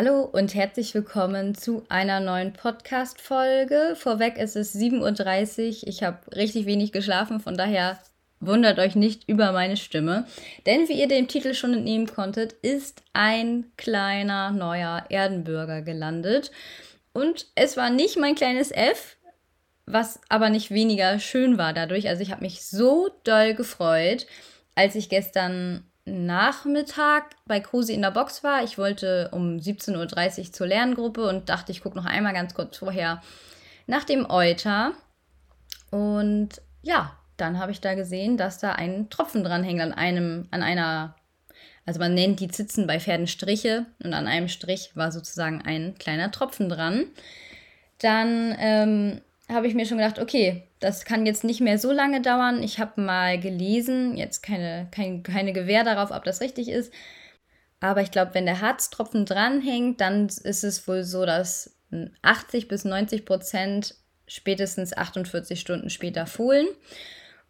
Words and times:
Hallo 0.00 0.20
und 0.20 0.54
herzlich 0.54 0.94
willkommen 0.94 1.56
zu 1.56 1.84
einer 1.88 2.20
neuen 2.20 2.52
Podcast-Folge. 2.52 3.96
Vorweg 3.96 4.38
ist 4.38 4.54
es 4.54 4.72
7.30 4.72 5.82
Uhr. 5.82 5.88
Ich 5.88 6.04
habe 6.04 6.18
richtig 6.36 6.66
wenig 6.66 6.92
geschlafen, 6.92 7.40
von 7.40 7.56
daher 7.56 7.98
wundert 8.38 8.78
euch 8.78 8.94
nicht 8.94 9.28
über 9.28 9.50
meine 9.50 9.76
Stimme. 9.76 10.24
Denn 10.66 10.88
wie 10.88 11.00
ihr 11.00 11.08
dem 11.08 11.26
Titel 11.26 11.52
schon 11.52 11.74
entnehmen 11.74 12.06
konntet, 12.06 12.52
ist 12.52 13.02
ein 13.12 13.72
kleiner 13.76 14.52
neuer 14.52 15.04
Erdenbürger 15.08 15.82
gelandet. 15.82 16.52
Und 17.12 17.48
es 17.56 17.76
war 17.76 17.90
nicht 17.90 18.16
mein 18.16 18.36
kleines 18.36 18.70
F, 18.70 19.16
was 19.84 20.20
aber 20.28 20.48
nicht 20.48 20.70
weniger 20.70 21.18
schön 21.18 21.58
war 21.58 21.72
dadurch. 21.72 22.08
Also 22.08 22.22
ich 22.22 22.30
habe 22.30 22.42
mich 22.42 22.64
so 22.64 23.08
doll 23.24 23.54
gefreut, 23.54 24.28
als 24.76 24.94
ich 24.94 25.08
gestern 25.08 25.87
Nachmittag 26.08 27.36
bei 27.46 27.60
Krusi 27.60 27.92
in 27.92 28.02
der 28.02 28.10
Box 28.10 28.42
war. 28.42 28.64
Ich 28.64 28.78
wollte 28.78 29.30
um 29.32 29.56
17.30 29.56 30.38
Uhr 30.38 30.52
zur 30.52 30.66
Lerngruppe 30.66 31.28
und 31.28 31.48
dachte, 31.48 31.72
ich 31.72 31.82
gucke 31.82 31.96
noch 31.96 32.04
einmal 32.04 32.32
ganz 32.32 32.54
kurz 32.54 32.76
vorher 32.78 33.22
nach 33.86 34.04
dem 34.04 34.28
Euter. 34.28 34.92
Und 35.90 36.60
ja, 36.82 37.16
dann 37.36 37.58
habe 37.58 37.72
ich 37.72 37.80
da 37.80 37.94
gesehen, 37.94 38.36
dass 38.36 38.58
da 38.58 38.72
ein 38.72 39.10
Tropfen 39.10 39.44
dran 39.44 39.64
hängt 39.64 39.80
an 39.80 39.92
einem, 39.92 40.48
an 40.50 40.62
einer, 40.62 41.14
also 41.86 42.00
man 42.00 42.14
nennt 42.14 42.40
die 42.40 42.48
Zitzen 42.48 42.86
bei 42.86 43.00
Pferden 43.00 43.26
Striche 43.26 43.86
und 44.02 44.12
an 44.12 44.26
einem 44.26 44.48
Strich 44.48 44.94
war 44.94 45.12
sozusagen 45.12 45.62
ein 45.62 45.94
kleiner 45.98 46.30
Tropfen 46.30 46.68
dran. 46.68 47.06
Dann 47.98 48.54
ähm, 48.58 49.20
habe 49.48 49.66
ich 49.66 49.74
mir 49.74 49.86
schon 49.86 49.98
gedacht, 49.98 50.18
okay, 50.18 50.64
das 50.80 51.04
kann 51.04 51.26
jetzt 51.26 51.44
nicht 51.44 51.60
mehr 51.60 51.78
so 51.78 51.90
lange 51.92 52.20
dauern. 52.20 52.62
Ich 52.62 52.78
habe 52.78 53.00
mal 53.00 53.40
gelesen, 53.40 54.16
jetzt 54.16 54.42
keine, 54.42 54.88
kein, 54.90 55.22
keine 55.22 55.52
Gewähr 55.52 55.84
darauf, 55.84 56.10
ob 56.10 56.24
das 56.24 56.40
richtig 56.40 56.68
ist. 56.68 56.92
Aber 57.80 58.02
ich 58.02 58.10
glaube, 58.10 58.34
wenn 58.34 58.46
der 58.46 58.60
Harztropfen 58.60 59.24
dranhängt, 59.24 60.00
dann 60.00 60.26
ist 60.26 60.64
es 60.64 60.86
wohl 60.86 61.04
so, 61.04 61.24
dass 61.24 61.76
80 62.22 62.68
bis 62.68 62.84
90 62.84 63.24
Prozent 63.24 63.94
spätestens 64.26 64.96
48 64.96 65.58
Stunden 65.58 65.90
später 65.90 66.26
fohlen. 66.26 66.66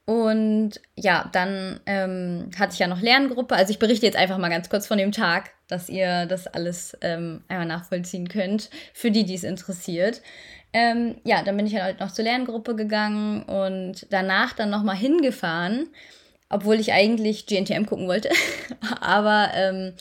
Und 0.05 0.81
ja, 0.95 1.29
dann 1.33 1.81
ähm, 1.85 2.51
hatte 2.59 2.73
ich 2.73 2.79
ja 2.79 2.87
noch 2.87 3.03
Lerngruppe. 3.03 3.55
Also 3.55 3.73
ich 3.73 3.79
berichte 3.79 4.07
jetzt 4.07 4.17
einfach 4.17 4.39
mal 4.39 4.49
ganz 4.49 4.71
kurz 4.71 4.87
von 4.87 4.97
dem 4.97 5.13
Tag, 5.13 5.51
dass 5.67 5.91
ihr 5.91 6.25
das 6.25 6.47
alles 6.47 6.97
ähm, 7.03 7.43
einmal 7.49 7.67
nachvollziehen 7.67 8.29
könnt, 8.29 8.71
für 8.95 9.11
die, 9.11 9.25
die 9.25 9.35
es 9.35 9.45
interessiert. 9.45 10.23
Ähm, 10.73 11.17
ja, 11.25 11.43
dann 11.43 11.57
bin 11.57 11.67
ich 11.67 11.75
halt 11.77 12.01
noch 12.01 12.13
zur 12.13 12.25
Lerngruppe 12.25 12.77
gegangen 12.77 13.43
und 13.45 14.07
danach 14.11 14.53
dann 14.53 14.71
nochmal 14.71 14.97
hingefahren, 14.97 15.89
obwohl 16.51 16.79
ich 16.79 16.93
eigentlich 16.93 17.47
GNTM 17.47 17.87
gucken 17.87 18.07
wollte. 18.07 18.29
Aber 19.01 19.51
ähm, 19.55 19.95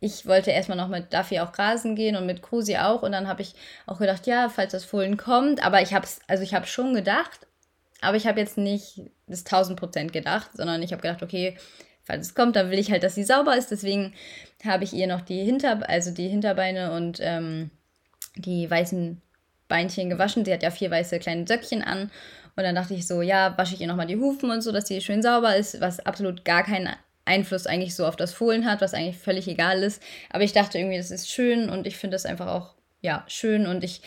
ich 0.00 0.26
wollte 0.26 0.50
erstmal 0.50 0.76
noch 0.76 0.88
mit 0.88 1.12
Duffy 1.12 1.40
auch 1.40 1.52
grasen 1.52 1.96
gehen 1.96 2.14
und 2.14 2.26
mit 2.26 2.42
Krusi 2.42 2.76
auch. 2.76 3.02
Und 3.02 3.12
dann 3.12 3.26
habe 3.26 3.42
ich 3.42 3.54
auch 3.86 3.98
gedacht, 3.98 4.26
ja, 4.26 4.48
falls 4.48 4.72
das 4.72 4.84
Fohlen 4.84 5.16
kommt. 5.16 5.64
Aber 5.64 5.80
ich 5.82 5.94
habe 5.94 6.04
es, 6.04 6.20
also 6.28 6.42
ich 6.42 6.54
habe 6.54 6.66
schon 6.66 6.94
gedacht, 6.94 7.46
aber 8.00 8.16
ich 8.16 8.26
habe 8.26 8.38
jetzt 8.38 8.58
nicht 8.58 9.00
das 9.26 9.40
1000 9.46 9.78
Prozent 9.78 10.12
gedacht, 10.12 10.50
sondern 10.52 10.82
ich 10.82 10.92
habe 10.92 11.02
gedacht, 11.02 11.22
okay, 11.22 11.56
falls 12.02 12.26
es 12.26 12.34
kommt, 12.34 12.54
dann 12.54 12.70
will 12.70 12.78
ich 12.78 12.90
halt, 12.90 13.02
dass 13.02 13.14
sie 13.14 13.24
sauber 13.24 13.56
ist. 13.56 13.70
Deswegen 13.70 14.14
habe 14.62 14.84
ich 14.84 14.92
ihr 14.92 15.06
noch 15.06 15.22
die 15.22 15.42
Hinter, 15.42 15.88
also 15.88 16.10
die 16.10 16.28
Hinterbeine 16.28 16.92
und 16.92 17.18
ähm, 17.22 17.70
die 18.36 18.70
weißen 18.70 19.22
Beinchen 19.68 20.10
gewaschen. 20.10 20.44
Sie 20.44 20.52
hat 20.52 20.62
ja 20.62 20.70
vier 20.70 20.90
weiße 20.90 21.18
kleine 21.18 21.46
Söckchen 21.46 21.82
an. 21.82 22.10
Und 22.56 22.62
dann 22.62 22.74
dachte 22.74 22.94
ich 22.94 23.06
so, 23.06 23.22
ja, 23.22 23.56
wasche 23.58 23.74
ich 23.74 23.80
ihr 23.80 23.86
nochmal 23.86 24.06
die 24.06 24.16
Hufen 24.16 24.50
und 24.50 24.62
so, 24.62 24.70
dass 24.70 24.86
sie 24.86 25.00
schön 25.00 25.22
sauber 25.22 25.56
ist, 25.56 25.80
was 25.80 26.00
absolut 26.00 26.44
gar 26.44 26.62
keinen 26.62 26.88
Einfluss 27.24 27.66
eigentlich 27.66 27.94
so 27.94 28.06
auf 28.06 28.16
das 28.16 28.32
Fohlen 28.32 28.64
hat, 28.64 28.80
was 28.80 28.94
eigentlich 28.94 29.18
völlig 29.18 29.48
egal 29.48 29.82
ist. 29.82 30.02
Aber 30.30 30.44
ich 30.44 30.52
dachte 30.52 30.78
irgendwie, 30.78 30.98
das 30.98 31.10
ist 31.10 31.30
schön 31.30 31.68
und 31.68 31.86
ich 31.86 31.96
finde 31.96 32.14
das 32.14 32.26
einfach 32.26 32.46
auch, 32.46 32.74
ja, 33.00 33.24
schön. 33.26 33.66
Und 33.66 33.82
ich 33.82 34.02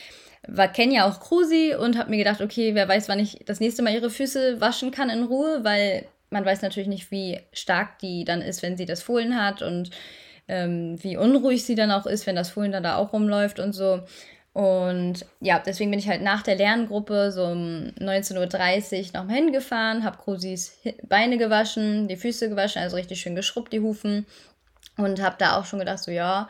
kenne 0.74 0.96
ja 0.96 1.10
auch 1.10 1.20
Krusi 1.20 1.76
und 1.78 1.98
habe 1.98 2.10
mir 2.10 2.18
gedacht, 2.18 2.42
okay, 2.42 2.74
wer 2.74 2.88
weiß, 2.88 3.10
wann 3.10 3.20
ich 3.20 3.40
das 3.46 3.60
nächste 3.60 3.82
Mal 3.82 3.94
ihre 3.94 4.10
Füße 4.10 4.62
waschen 4.62 4.92
kann 4.92 5.10
in 5.10 5.24
Ruhe, 5.24 5.64
weil 5.64 6.06
man 6.30 6.46
weiß 6.46 6.62
natürlich 6.62 6.90
nicht, 6.90 7.12
wie 7.12 7.40
stark 7.54 8.00
die 8.00 8.24
dann 8.24 8.42
ist, 8.42 8.62
wenn 8.62 8.78
sie 8.78 8.86
das 8.86 9.02
Fohlen 9.02 9.42
hat 9.42 9.62
und 9.62 9.90
ähm, 10.48 11.02
wie 11.04 11.18
unruhig 11.18 11.66
sie 11.66 11.76
dann 11.76 11.92
auch 11.92 12.06
ist, 12.06 12.28
wenn 12.28 12.36
das 12.36 12.52
Fohlen 12.52 12.72
dann 12.72 12.84
da 12.84 12.96
auch 12.96 13.14
rumläuft 13.14 13.60
und 13.60 13.74
so. 13.74 14.02
Und 14.58 15.24
ja, 15.40 15.62
deswegen 15.64 15.92
bin 15.92 16.00
ich 16.00 16.08
halt 16.08 16.24
nach 16.24 16.42
der 16.42 16.56
Lerngruppe 16.56 17.32
so 17.32 17.44
um 17.44 17.92
19.30 18.00 18.98
Uhr 18.98 19.20
nochmal 19.20 19.36
hingefahren, 19.36 20.04
habe 20.04 20.18
Krusis 20.18 20.80
Beine 21.08 21.38
gewaschen, 21.38 22.08
die 22.08 22.16
Füße 22.16 22.50
gewaschen, 22.50 22.82
also 22.82 22.96
richtig 22.96 23.22
schön 23.22 23.36
geschrubbt, 23.36 23.72
die 23.72 23.82
Hufen. 23.82 24.26
Und 24.98 25.22
habe 25.22 25.36
da 25.38 25.60
auch 25.60 25.66
schon 25.66 25.78
gedacht, 25.78 26.00
so 26.00 26.10
ja, 26.10 26.50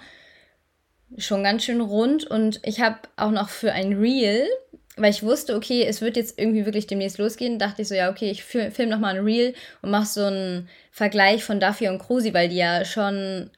schon 1.17 1.43
ganz 1.43 1.65
schön 1.65 1.81
rund. 1.81 2.23
Und 2.23 2.61
ich 2.63 2.79
habe 2.79 2.95
auch 3.17 3.31
noch 3.31 3.49
für 3.49 3.73
ein 3.73 3.91
Reel, 3.91 4.47
weil 4.95 5.11
ich 5.11 5.23
wusste, 5.23 5.53
okay, 5.53 5.83
es 5.83 5.99
wird 5.99 6.15
jetzt 6.15 6.39
irgendwie 6.39 6.63
wirklich 6.63 6.87
demnächst 6.87 7.17
losgehen, 7.17 7.59
dachte 7.59 7.81
ich 7.81 7.89
so, 7.89 7.95
ja, 7.95 8.09
okay, 8.09 8.31
ich 8.31 8.45
film 8.45 8.87
noch 8.87 8.99
mal 8.99 9.17
ein 9.17 9.25
Reel 9.25 9.53
und 9.81 9.91
mache 9.91 10.05
so 10.05 10.23
einen 10.23 10.69
Vergleich 10.91 11.43
von 11.43 11.59
Duffy 11.59 11.89
und 11.89 11.99
Krusi, 11.99 12.33
weil 12.33 12.47
die 12.47 12.55
ja 12.55 12.85
schon 12.85 13.49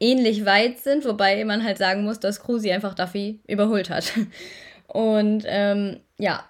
ähnlich 0.00 0.44
weit 0.44 0.80
sind, 0.80 1.04
wobei 1.04 1.44
man 1.44 1.64
halt 1.64 1.78
sagen 1.78 2.04
muss, 2.04 2.20
dass 2.20 2.40
Krusi 2.40 2.70
einfach 2.70 2.94
Duffy 2.94 3.40
überholt 3.46 3.90
hat. 3.90 4.12
Und 4.86 5.44
ähm, 5.46 6.00
ja, 6.18 6.44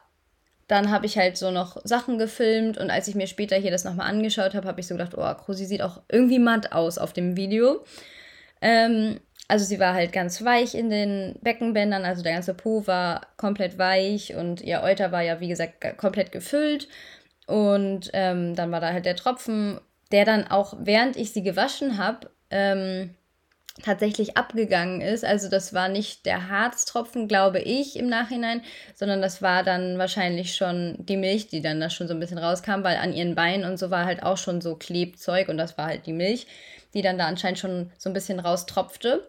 dann 0.69 0.91
habe 0.91 1.07
ich 1.07 1.17
halt 1.17 1.37
so 1.37 1.51
noch 1.51 1.77
Sachen 1.84 2.19
gefilmt 2.19 2.77
und 2.77 2.91
als 2.91 3.07
ich 3.07 3.15
mir 3.15 3.29
später 3.29 3.57
hier 3.57 3.71
das 3.71 3.84
nochmal 3.84 4.09
angeschaut 4.09 4.55
habe, 4.55 4.67
habe 4.67 4.81
ich 4.81 4.87
so 4.87 4.97
gedacht, 4.97 5.15
oh, 5.17 5.34
Krusi 5.34 5.65
sieht 5.65 5.81
auch 5.81 6.03
irgendwie 6.11 6.41
matt 6.41 6.73
aus 6.73 6.99
auf 6.99 7.12
dem 7.12 7.37
Video. 7.37 7.84
Ähm, 8.61 9.21
also 9.49 9.65
sie 9.65 9.78
war 9.78 9.95
halt 9.95 10.13
ganz 10.13 10.45
weich 10.45 10.75
in 10.75 10.91
den 10.91 11.37
Beckenbändern, 11.43 12.05
also 12.05 12.23
der 12.23 12.33
ganze 12.33 12.55
Po 12.55 12.87
war 12.87 13.28
komplett 13.37 13.78
weich 13.78 14.34
und 14.34 14.61
ihr 14.61 14.83
Euter 14.83 15.13
war 15.13 15.23
ja, 15.23 15.39
wie 15.41 15.49
gesagt, 15.49 15.99
komplett 15.99 16.33
gefüllt. 16.33 16.89
Und 17.47 18.11
ähm, 18.13 18.57
dann 18.57 18.73
war 18.73 18.81
da 18.81 18.93
halt 18.93 19.07
der 19.07 19.15
Tropfen, 19.15 19.81
der 20.11 20.25
dann 20.25 20.49
auch, 20.49 20.75
während 20.81 21.17
ich 21.17 21.33
sie 21.33 21.45
gewaschen 21.45 21.97
habe, 21.97 22.31
ähm, 22.51 23.15
tatsächlich 23.82 24.37
abgegangen 24.37 25.00
ist. 25.00 25.25
Also 25.25 25.48
das 25.48 25.75
war 25.75 25.88
nicht 25.88 26.26
der 26.26 26.48
Harztropfen, 26.48 27.28
glaube 27.28 27.60
ich, 27.60 27.97
im 27.97 28.09
Nachhinein, 28.09 28.62
sondern 28.94 29.20
das 29.20 29.42
war 29.42 29.62
dann 29.62 29.98
wahrscheinlich 29.98 30.54
schon 30.54 30.97
die 30.98 31.16
Milch, 31.16 31.48
die 31.48 31.60
dann 31.60 31.81
da 31.81 31.91
schon 31.91 32.09
so 32.09 32.15
ein 32.15 32.20
bisschen 32.20 32.38
rauskam, 32.38 32.82
weil 32.82 32.97
an 32.97 33.12
ihren 33.12 33.34
Beinen 33.34 33.70
und 33.70 33.78
so 33.78 33.91
war 33.91 34.06
halt 34.06 34.22
auch 34.22 34.38
schon 34.38 34.60
so 34.60 34.76
Klebzeug 34.76 35.48
und 35.48 35.59
das 35.59 35.76
war 35.76 35.86
halt 35.86 36.06
die 36.06 36.12
Milch, 36.12 36.47
die 36.94 37.03
dann 37.03 37.19
da 37.19 37.26
anscheinend 37.26 37.59
schon 37.59 37.92
so 37.98 38.09
ein 38.10 38.15
bisschen 38.15 38.41
raustropfte. 38.41 39.28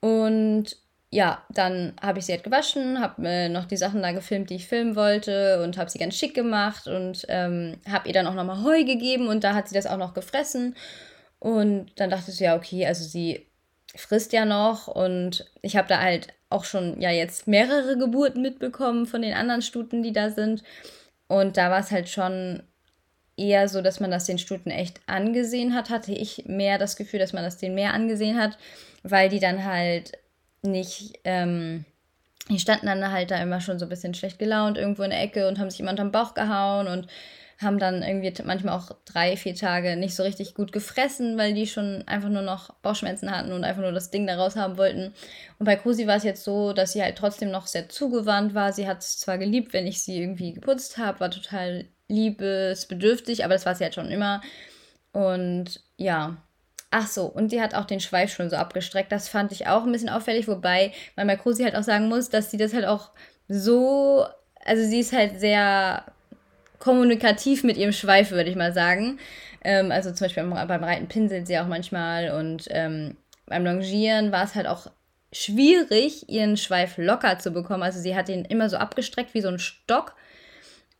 Und 0.00 0.76
ja, 1.10 1.42
dann 1.50 1.92
habe 2.02 2.18
ich 2.18 2.26
sie 2.26 2.32
halt 2.32 2.42
gewaschen, 2.42 3.00
habe 3.00 3.26
äh, 3.28 3.48
noch 3.48 3.66
die 3.66 3.76
Sachen 3.76 4.02
da 4.02 4.12
gefilmt, 4.12 4.50
die 4.50 4.56
ich 4.56 4.66
filmen 4.66 4.96
wollte 4.96 5.62
und 5.62 5.78
habe 5.78 5.88
sie 5.88 5.98
ganz 5.98 6.16
schick 6.16 6.34
gemacht 6.34 6.88
und 6.88 7.24
ähm, 7.28 7.78
habe 7.88 8.08
ihr 8.08 8.14
dann 8.14 8.26
auch 8.26 8.34
nochmal 8.34 8.64
Heu 8.64 8.82
gegeben 8.84 9.28
und 9.28 9.44
da 9.44 9.54
hat 9.54 9.68
sie 9.68 9.74
das 9.74 9.86
auch 9.86 9.96
noch 9.98 10.14
gefressen. 10.14 10.74
Und 11.38 11.92
dann 11.96 12.10
dachte 12.10 12.30
ich, 12.30 12.40
ja, 12.40 12.56
okay, 12.56 12.86
also 12.86 13.04
sie 13.04 13.46
frisst 13.96 14.32
ja 14.32 14.44
noch 14.44 14.88
und 14.88 15.50
ich 15.62 15.76
habe 15.76 15.88
da 15.88 16.00
halt 16.00 16.28
auch 16.50 16.64
schon 16.64 17.00
ja 17.00 17.10
jetzt 17.10 17.46
mehrere 17.48 17.98
Geburten 17.98 18.42
mitbekommen 18.42 19.06
von 19.06 19.22
den 19.22 19.34
anderen 19.34 19.62
Stuten, 19.62 20.02
die 20.02 20.12
da 20.12 20.30
sind. 20.30 20.62
Und 21.26 21.56
da 21.56 21.70
war 21.70 21.80
es 21.80 21.90
halt 21.90 22.08
schon 22.08 22.62
eher 23.36 23.68
so, 23.68 23.82
dass 23.82 24.00
man 24.00 24.10
das 24.10 24.26
den 24.26 24.38
Stuten 24.38 24.70
echt 24.70 25.00
angesehen 25.06 25.74
hat, 25.74 25.90
hatte 25.90 26.12
ich 26.12 26.44
mehr 26.46 26.78
das 26.78 26.96
Gefühl, 26.96 27.18
dass 27.18 27.32
man 27.32 27.42
das 27.42 27.58
denen 27.58 27.74
mehr 27.74 27.92
angesehen 27.94 28.38
hat, 28.38 28.58
weil 29.02 29.28
die 29.28 29.40
dann 29.40 29.64
halt 29.64 30.12
nicht, 30.62 31.18
ähm, 31.24 31.84
die 32.48 32.58
standen 32.58 32.86
dann 32.86 33.10
halt 33.10 33.30
da 33.30 33.42
immer 33.42 33.60
schon 33.60 33.78
so 33.78 33.86
ein 33.86 33.88
bisschen 33.88 34.14
schlecht 34.14 34.38
gelaunt 34.38 34.78
irgendwo 34.78 35.02
in 35.02 35.10
der 35.10 35.22
Ecke 35.22 35.48
und 35.48 35.58
haben 35.58 35.70
sich 35.70 35.80
immer 35.80 35.90
unterm 35.90 36.12
Bauch 36.12 36.34
gehauen 36.34 36.86
und 36.86 37.08
haben 37.64 37.78
dann 37.78 38.02
irgendwie 38.02 38.32
manchmal 38.44 38.76
auch 38.76 38.90
drei, 39.04 39.36
vier 39.36 39.54
Tage 39.54 39.96
nicht 39.96 40.14
so 40.14 40.22
richtig 40.22 40.54
gut 40.54 40.72
gefressen, 40.72 41.36
weil 41.38 41.54
die 41.54 41.66
schon 41.66 42.04
einfach 42.06 42.28
nur 42.28 42.42
noch 42.42 42.74
Bauchschmerzen 42.74 43.30
hatten 43.30 43.52
und 43.52 43.64
einfach 43.64 43.82
nur 43.82 43.92
das 43.92 44.10
Ding 44.10 44.26
da 44.26 44.36
raus 44.36 44.56
haben 44.56 44.76
wollten. 44.76 45.14
Und 45.58 45.66
bei 45.66 45.76
Cosi 45.76 46.06
war 46.06 46.16
es 46.16 46.24
jetzt 46.24 46.44
so, 46.44 46.72
dass 46.72 46.92
sie 46.92 47.02
halt 47.02 47.16
trotzdem 47.16 47.50
noch 47.50 47.66
sehr 47.66 47.88
zugewandt 47.88 48.54
war. 48.54 48.72
Sie 48.72 48.86
hat 48.86 48.98
es 48.98 49.18
zwar 49.18 49.38
geliebt, 49.38 49.72
wenn 49.72 49.86
ich 49.86 50.02
sie 50.02 50.20
irgendwie 50.20 50.52
geputzt 50.52 50.98
habe, 50.98 51.20
war 51.20 51.30
total 51.30 51.86
liebesbedürftig, 52.08 53.44
aber 53.44 53.54
das 53.54 53.66
war 53.66 53.74
sie 53.74 53.84
halt 53.84 53.94
schon 53.94 54.10
immer. 54.10 54.42
Und 55.12 55.80
ja, 55.96 56.36
Ach 56.96 57.08
so, 57.08 57.26
und 57.26 57.48
sie 57.50 57.60
hat 57.60 57.74
auch 57.74 57.86
den 57.86 57.98
Schweif 57.98 58.32
schon 58.32 58.48
so 58.50 58.54
abgestreckt. 58.54 59.10
Das 59.10 59.28
fand 59.28 59.50
ich 59.50 59.66
auch 59.66 59.82
ein 59.82 59.90
bisschen 59.90 60.08
auffällig, 60.08 60.46
wobei 60.46 60.92
man 61.16 61.26
bei 61.26 61.34
Krusi 61.34 61.64
halt 61.64 61.74
auch 61.74 61.82
sagen 61.82 62.08
muss, 62.08 62.28
dass 62.28 62.52
sie 62.52 62.56
das 62.56 62.72
halt 62.72 62.84
auch 62.84 63.10
so, 63.48 64.24
also 64.64 64.84
sie 64.84 65.00
ist 65.00 65.12
halt 65.12 65.40
sehr 65.40 66.04
kommunikativ 66.84 67.64
mit 67.64 67.78
ihrem 67.78 67.92
Schweif, 67.92 68.30
würde 68.30 68.50
ich 68.50 68.56
mal 68.56 68.74
sagen. 68.74 69.18
Ähm, 69.62 69.90
also 69.90 70.12
zum 70.12 70.26
Beispiel 70.26 70.44
beim, 70.44 70.84
Reiten 70.84 71.08
pinselt 71.08 71.46
sie 71.46 71.58
auch 71.58 71.66
manchmal 71.66 72.30
und 72.32 72.66
ähm, 72.68 73.16
beim 73.46 73.64
Longieren 73.64 74.32
war 74.32 74.44
es 74.44 74.54
halt 74.54 74.66
auch 74.66 74.88
schwierig, 75.32 76.28
ihren 76.28 76.58
Schweif 76.58 76.98
locker 76.98 77.38
zu 77.38 77.52
bekommen. 77.52 77.82
Also 77.82 78.00
sie 78.00 78.14
hat 78.14 78.28
ihn 78.28 78.44
immer 78.44 78.68
so 78.68 78.76
abgestreckt 78.76 79.32
wie 79.32 79.40
so 79.40 79.48
ein 79.48 79.58
Stock. 79.58 80.14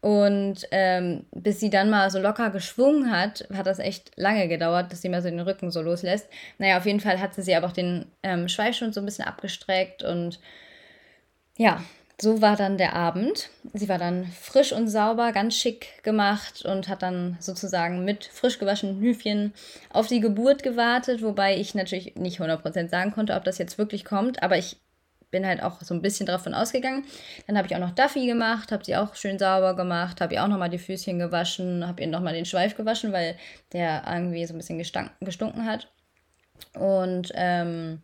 Und 0.00 0.66
ähm, 0.70 1.24
bis 1.32 1.60
sie 1.60 1.70
dann 1.70 1.88
mal 1.88 2.10
so 2.10 2.18
locker 2.18 2.50
geschwungen 2.50 3.10
hat, 3.10 3.46
hat 3.54 3.66
das 3.66 3.78
echt 3.78 4.10
lange 4.16 4.48
gedauert, 4.48 4.92
dass 4.92 5.00
sie 5.00 5.08
mal 5.08 5.22
so 5.22 5.30
den 5.30 5.40
Rücken 5.40 5.70
so 5.70 5.80
loslässt. 5.80 6.28
Naja, 6.58 6.76
auf 6.76 6.84
jeden 6.84 7.00
Fall 7.00 7.20
hatte 7.20 7.42
sie 7.42 7.54
aber 7.54 7.68
auch 7.68 7.72
den 7.72 8.06
ähm, 8.22 8.48
Schweifschund 8.48 8.92
so 8.92 9.00
ein 9.00 9.06
bisschen 9.06 9.24
abgestreckt 9.24 10.02
und 10.02 10.40
ja, 11.56 11.82
so 12.20 12.40
war 12.40 12.56
dann 12.56 12.78
der 12.78 12.94
Abend. 12.94 13.50
Sie 13.72 13.88
war 13.88 13.98
dann 13.98 14.26
frisch 14.26 14.72
und 14.72 14.88
sauber, 14.88 15.32
ganz 15.32 15.56
schick 15.56 16.02
gemacht 16.02 16.64
und 16.64 16.88
hat 16.88 17.02
dann 17.02 17.36
sozusagen 17.40 18.04
mit 18.04 18.24
frisch 18.24 18.58
gewaschenen 18.58 19.00
Hüfchen 19.00 19.52
auf 19.90 20.06
die 20.06 20.20
Geburt 20.20 20.62
gewartet, 20.62 21.22
wobei 21.22 21.58
ich 21.58 21.74
natürlich 21.74 22.14
nicht 22.14 22.40
100% 22.40 22.88
sagen 22.88 23.10
konnte, 23.12 23.34
ob 23.34 23.44
das 23.44 23.58
jetzt 23.58 23.78
wirklich 23.78 24.04
kommt, 24.04 24.42
aber 24.42 24.56
ich 24.56 24.76
bin 25.34 25.44
halt 25.44 25.64
auch 25.64 25.82
so 25.82 25.92
ein 25.94 26.02
bisschen 26.02 26.26
davon 26.26 26.54
ausgegangen. 26.54 27.04
Dann 27.48 27.58
habe 27.58 27.66
ich 27.66 27.74
auch 27.74 27.80
noch 27.80 27.90
Duffy 27.90 28.26
gemacht, 28.26 28.70
habe 28.70 28.84
sie 28.84 28.94
auch 28.94 29.16
schön 29.16 29.36
sauber 29.36 29.74
gemacht, 29.74 30.20
habe 30.20 30.34
ihr 30.34 30.44
auch 30.44 30.48
nochmal 30.48 30.70
die 30.70 30.78
Füßchen 30.78 31.18
gewaschen, 31.18 31.84
habe 31.84 32.02
ihr 32.02 32.06
nochmal 32.06 32.34
den 32.34 32.44
Schweif 32.44 32.76
gewaschen, 32.76 33.12
weil 33.12 33.36
der 33.72 34.04
irgendwie 34.08 34.46
so 34.46 34.54
ein 34.54 34.58
bisschen 34.58 34.78
gestunken 34.78 35.66
hat. 35.66 35.88
Und 36.74 37.32
ähm, 37.34 38.00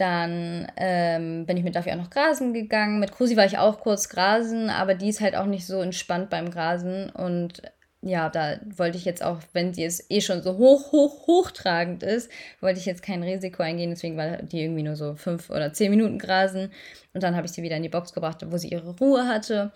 dann 0.00 0.66
ähm, 0.78 1.44
bin 1.44 1.58
ich 1.58 1.62
mit 1.62 1.76
Duffy 1.76 1.90
auch 1.92 1.96
noch 1.96 2.08
grasen 2.08 2.54
gegangen. 2.54 3.00
Mit 3.00 3.12
Krusi 3.12 3.36
war 3.36 3.44
ich 3.44 3.58
auch 3.58 3.80
kurz 3.80 4.08
grasen, 4.08 4.70
aber 4.70 4.94
die 4.94 5.10
ist 5.10 5.20
halt 5.20 5.36
auch 5.36 5.44
nicht 5.44 5.66
so 5.66 5.82
entspannt 5.82 6.30
beim 6.30 6.50
Grasen. 6.50 7.10
Und 7.10 7.60
ja, 8.00 8.30
da 8.30 8.58
wollte 8.76 8.96
ich 8.96 9.04
jetzt 9.04 9.22
auch, 9.22 9.40
wenn 9.52 9.74
sie 9.74 9.82
jetzt 9.82 10.10
eh 10.10 10.22
schon 10.22 10.42
so 10.42 10.56
hoch, 10.56 10.90
hoch, 10.90 11.26
hochtragend 11.26 12.02
ist, 12.02 12.30
wollte 12.62 12.80
ich 12.80 12.86
jetzt 12.86 13.02
kein 13.02 13.22
Risiko 13.22 13.62
eingehen. 13.62 13.90
Deswegen 13.90 14.16
war 14.16 14.38
die 14.38 14.62
irgendwie 14.62 14.84
nur 14.84 14.96
so 14.96 15.16
fünf 15.16 15.50
oder 15.50 15.74
zehn 15.74 15.90
Minuten 15.90 16.18
grasen. 16.18 16.72
Und 17.12 17.22
dann 17.22 17.36
habe 17.36 17.46
ich 17.46 17.52
sie 17.52 17.62
wieder 17.62 17.76
in 17.76 17.82
die 17.82 17.90
Box 17.90 18.14
gebracht, 18.14 18.38
wo 18.46 18.56
sie 18.56 18.68
ihre 18.68 18.96
Ruhe 18.96 19.26
hatte. 19.28 19.70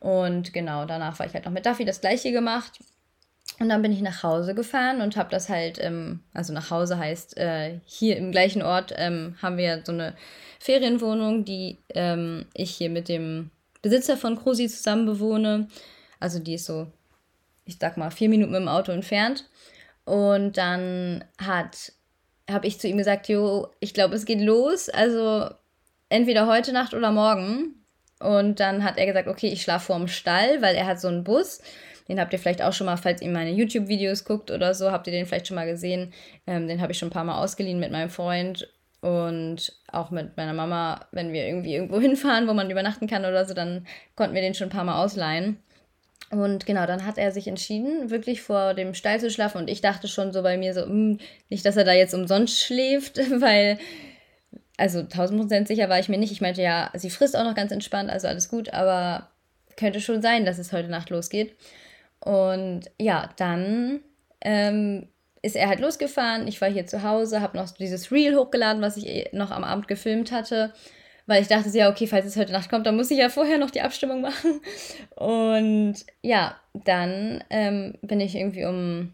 Und 0.00 0.54
genau, 0.54 0.86
danach 0.86 1.18
war 1.18 1.26
ich 1.26 1.34
halt 1.34 1.44
noch 1.44 1.52
mit 1.52 1.66
Duffy 1.66 1.84
das 1.84 2.00
gleiche 2.00 2.32
gemacht. 2.32 2.80
Und 3.58 3.70
dann 3.70 3.82
bin 3.82 3.92
ich 3.92 4.02
nach 4.02 4.22
Hause 4.22 4.54
gefahren 4.54 5.00
und 5.00 5.16
habe 5.16 5.30
das 5.30 5.48
halt, 5.48 5.78
ähm, 5.80 6.20
also 6.34 6.52
nach 6.52 6.70
Hause 6.70 6.98
heißt, 6.98 7.36
äh, 7.38 7.80
hier 7.86 8.16
im 8.16 8.30
gleichen 8.30 8.62
Ort 8.62 8.92
ähm, 8.96 9.36
haben 9.40 9.56
wir 9.56 9.82
so 9.84 9.92
eine 9.92 10.14
Ferienwohnung, 10.60 11.44
die 11.44 11.78
ähm, 11.94 12.46
ich 12.52 12.72
hier 12.72 12.90
mit 12.90 13.08
dem 13.08 13.50
Besitzer 13.80 14.16
von 14.16 14.36
Krusi 14.36 14.68
zusammen 14.68 15.06
bewohne. 15.06 15.68
Also 16.20 16.38
die 16.38 16.54
ist 16.54 16.66
so 16.66 16.88
ich 17.66 17.76
sag 17.78 17.96
mal, 17.96 18.10
vier 18.10 18.28
Minuten 18.30 18.52
mit 18.52 18.60
dem 18.60 18.68
Auto 18.68 18.92
entfernt. 18.92 19.44
Und 20.04 20.56
dann 20.56 21.24
habe 21.38 22.66
ich 22.66 22.80
zu 22.80 22.88
ihm 22.88 22.96
gesagt, 22.96 23.28
jo, 23.28 23.68
ich 23.80 23.92
glaube, 23.92 24.14
es 24.14 24.24
geht 24.24 24.40
los. 24.40 24.88
Also 24.88 25.50
entweder 26.08 26.46
heute 26.46 26.72
Nacht 26.72 26.94
oder 26.94 27.10
morgen. 27.10 27.74
Und 28.20 28.60
dann 28.60 28.84
hat 28.84 28.96
er 28.96 29.06
gesagt, 29.06 29.28
okay, 29.28 29.48
ich 29.48 29.62
schlafe 29.62 29.86
vorm 29.86 30.08
Stall, 30.08 30.62
weil 30.62 30.76
er 30.76 30.86
hat 30.86 31.00
so 31.00 31.08
einen 31.08 31.24
Bus. 31.24 31.60
Den 32.08 32.20
habt 32.20 32.32
ihr 32.32 32.38
vielleicht 32.38 32.62
auch 32.62 32.72
schon 32.72 32.86
mal, 32.86 32.96
falls 32.96 33.22
ihr 33.22 33.30
meine 33.30 33.50
YouTube-Videos 33.50 34.24
guckt 34.24 34.50
oder 34.50 34.74
so, 34.74 34.92
habt 34.92 35.06
ihr 35.06 35.12
den 35.12 35.26
vielleicht 35.26 35.48
schon 35.48 35.56
mal 35.56 35.66
gesehen. 35.66 36.12
Ähm, 36.46 36.68
den 36.68 36.80
habe 36.80 36.92
ich 36.92 36.98
schon 36.98 37.08
ein 37.08 37.12
paar 37.12 37.24
Mal 37.24 37.42
ausgeliehen 37.42 37.80
mit 37.80 37.90
meinem 37.90 38.10
Freund 38.10 38.68
und 39.00 39.72
auch 39.92 40.10
mit 40.10 40.36
meiner 40.36 40.52
Mama, 40.52 41.06
wenn 41.12 41.32
wir 41.32 41.46
irgendwie 41.46 41.74
irgendwo 41.74 42.00
hinfahren, 42.00 42.48
wo 42.48 42.54
man 42.54 42.70
übernachten 42.70 43.06
kann 43.06 43.24
oder 43.24 43.44
so, 43.44 43.54
dann 43.54 43.86
konnten 44.14 44.34
wir 44.34 44.42
den 44.42 44.54
schon 44.54 44.68
ein 44.68 44.76
paar 44.76 44.84
Mal 44.84 45.02
ausleihen. 45.02 45.58
Und 46.30 46.66
genau, 46.66 46.86
dann 46.86 47.06
hat 47.06 47.18
er 47.18 47.30
sich 47.30 47.46
entschieden, 47.46 48.10
wirklich 48.10 48.42
vor 48.42 48.74
dem 48.74 48.94
Stall 48.94 49.20
zu 49.20 49.30
schlafen. 49.30 49.58
Und 49.58 49.70
ich 49.70 49.80
dachte 49.80 50.08
schon 50.08 50.32
so 50.32 50.42
bei 50.42 50.56
mir 50.56 50.74
so, 50.74 50.80
mh, 50.80 50.88
hm, 50.88 51.18
nicht, 51.50 51.64
dass 51.64 51.76
er 51.76 51.84
da 51.84 51.92
jetzt 51.92 52.14
umsonst 52.14 52.60
schläft, 52.64 53.18
weil, 53.40 53.78
also 54.76 55.00
1000 55.00 55.40
Prozent 55.40 55.68
sicher 55.68 55.88
war 55.88 56.00
ich 56.00 56.08
mir 56.08 56.18
nicht. 56.18 56.32
Ich 56.32 56.40
meinte 56.40 56.62
ja, 56.62 56.90
sie 56.94 57.10
frisst 57.10 57.36
auch 57.36 57.44
noch 57.44 57.54
ganz 57.54 57.70
entspannt, 57.70 58.10
also 58.10 58.26
alles 58.26 58.48
gut, 58.48 58.70
aber 58.70 59.30
könnte 59.76 60.00
schon 60.00 60.22
sein, 60.22 60.44
dass 60.44 60.58
es 60.58 60.72
heute 60.72 60.88
Nacht 60.88 61.10
losgeht. 61.10 61.54
Und 62.20 62.90
ja, 62.98 63.30
dann 63.36 64.00
ähm, 64.40 65.08
ist 65.42 65.56
er 65.56 65.68
halt 65.68 65.80
losgefahren. 65.80 66.48
Ich 66.48 66.60
war 66.60 66.70
hier 66.70 66.86
zu 66.86 67.02
Hause, 67.02 67.40
habe 67.40 67.56
noch 67.56 67.70
dieses 67.70 68.10
Reel 68.10 68.36
hochgeladen, 68.36 68.82
was 68.82 68.96
ich 68.96 69.06
eh 69.06 69.28
noch 69.32 69.50
am 69.50 69.64
Abend 69.64 69.88
gefilmt 69.88 70.32
hatte 70.32 70.72
weil 71.26 71.42
ich 71.42 71.48
dachte, 71.48 71.68
ja, 71.70 71.90
okay, 71.90 72.06
falls 72.06 72.24
es 72.24 72.36
heute 72.36 72.52
Nacht 72.52 72.70
kommt, 72.70 72.86
dann 72.86 72.96
muss 72.96 73.10
ich 73.10 73.18
ja 73.18 73.28
vorher 73.28 73.58
noch 73.58 73.70
die 73.70 73.80
Abstimmung 73.80 74.20
machen. 74.22 74.60
Und 75.16 75.94
ja, 76.22 76.56
dann 76.72 77.44
ähm, 77.50 77.94
bin 78.02 78.20
ich 78.20 78.36
irgendwie 78.36 78.64
um 78.64 79.12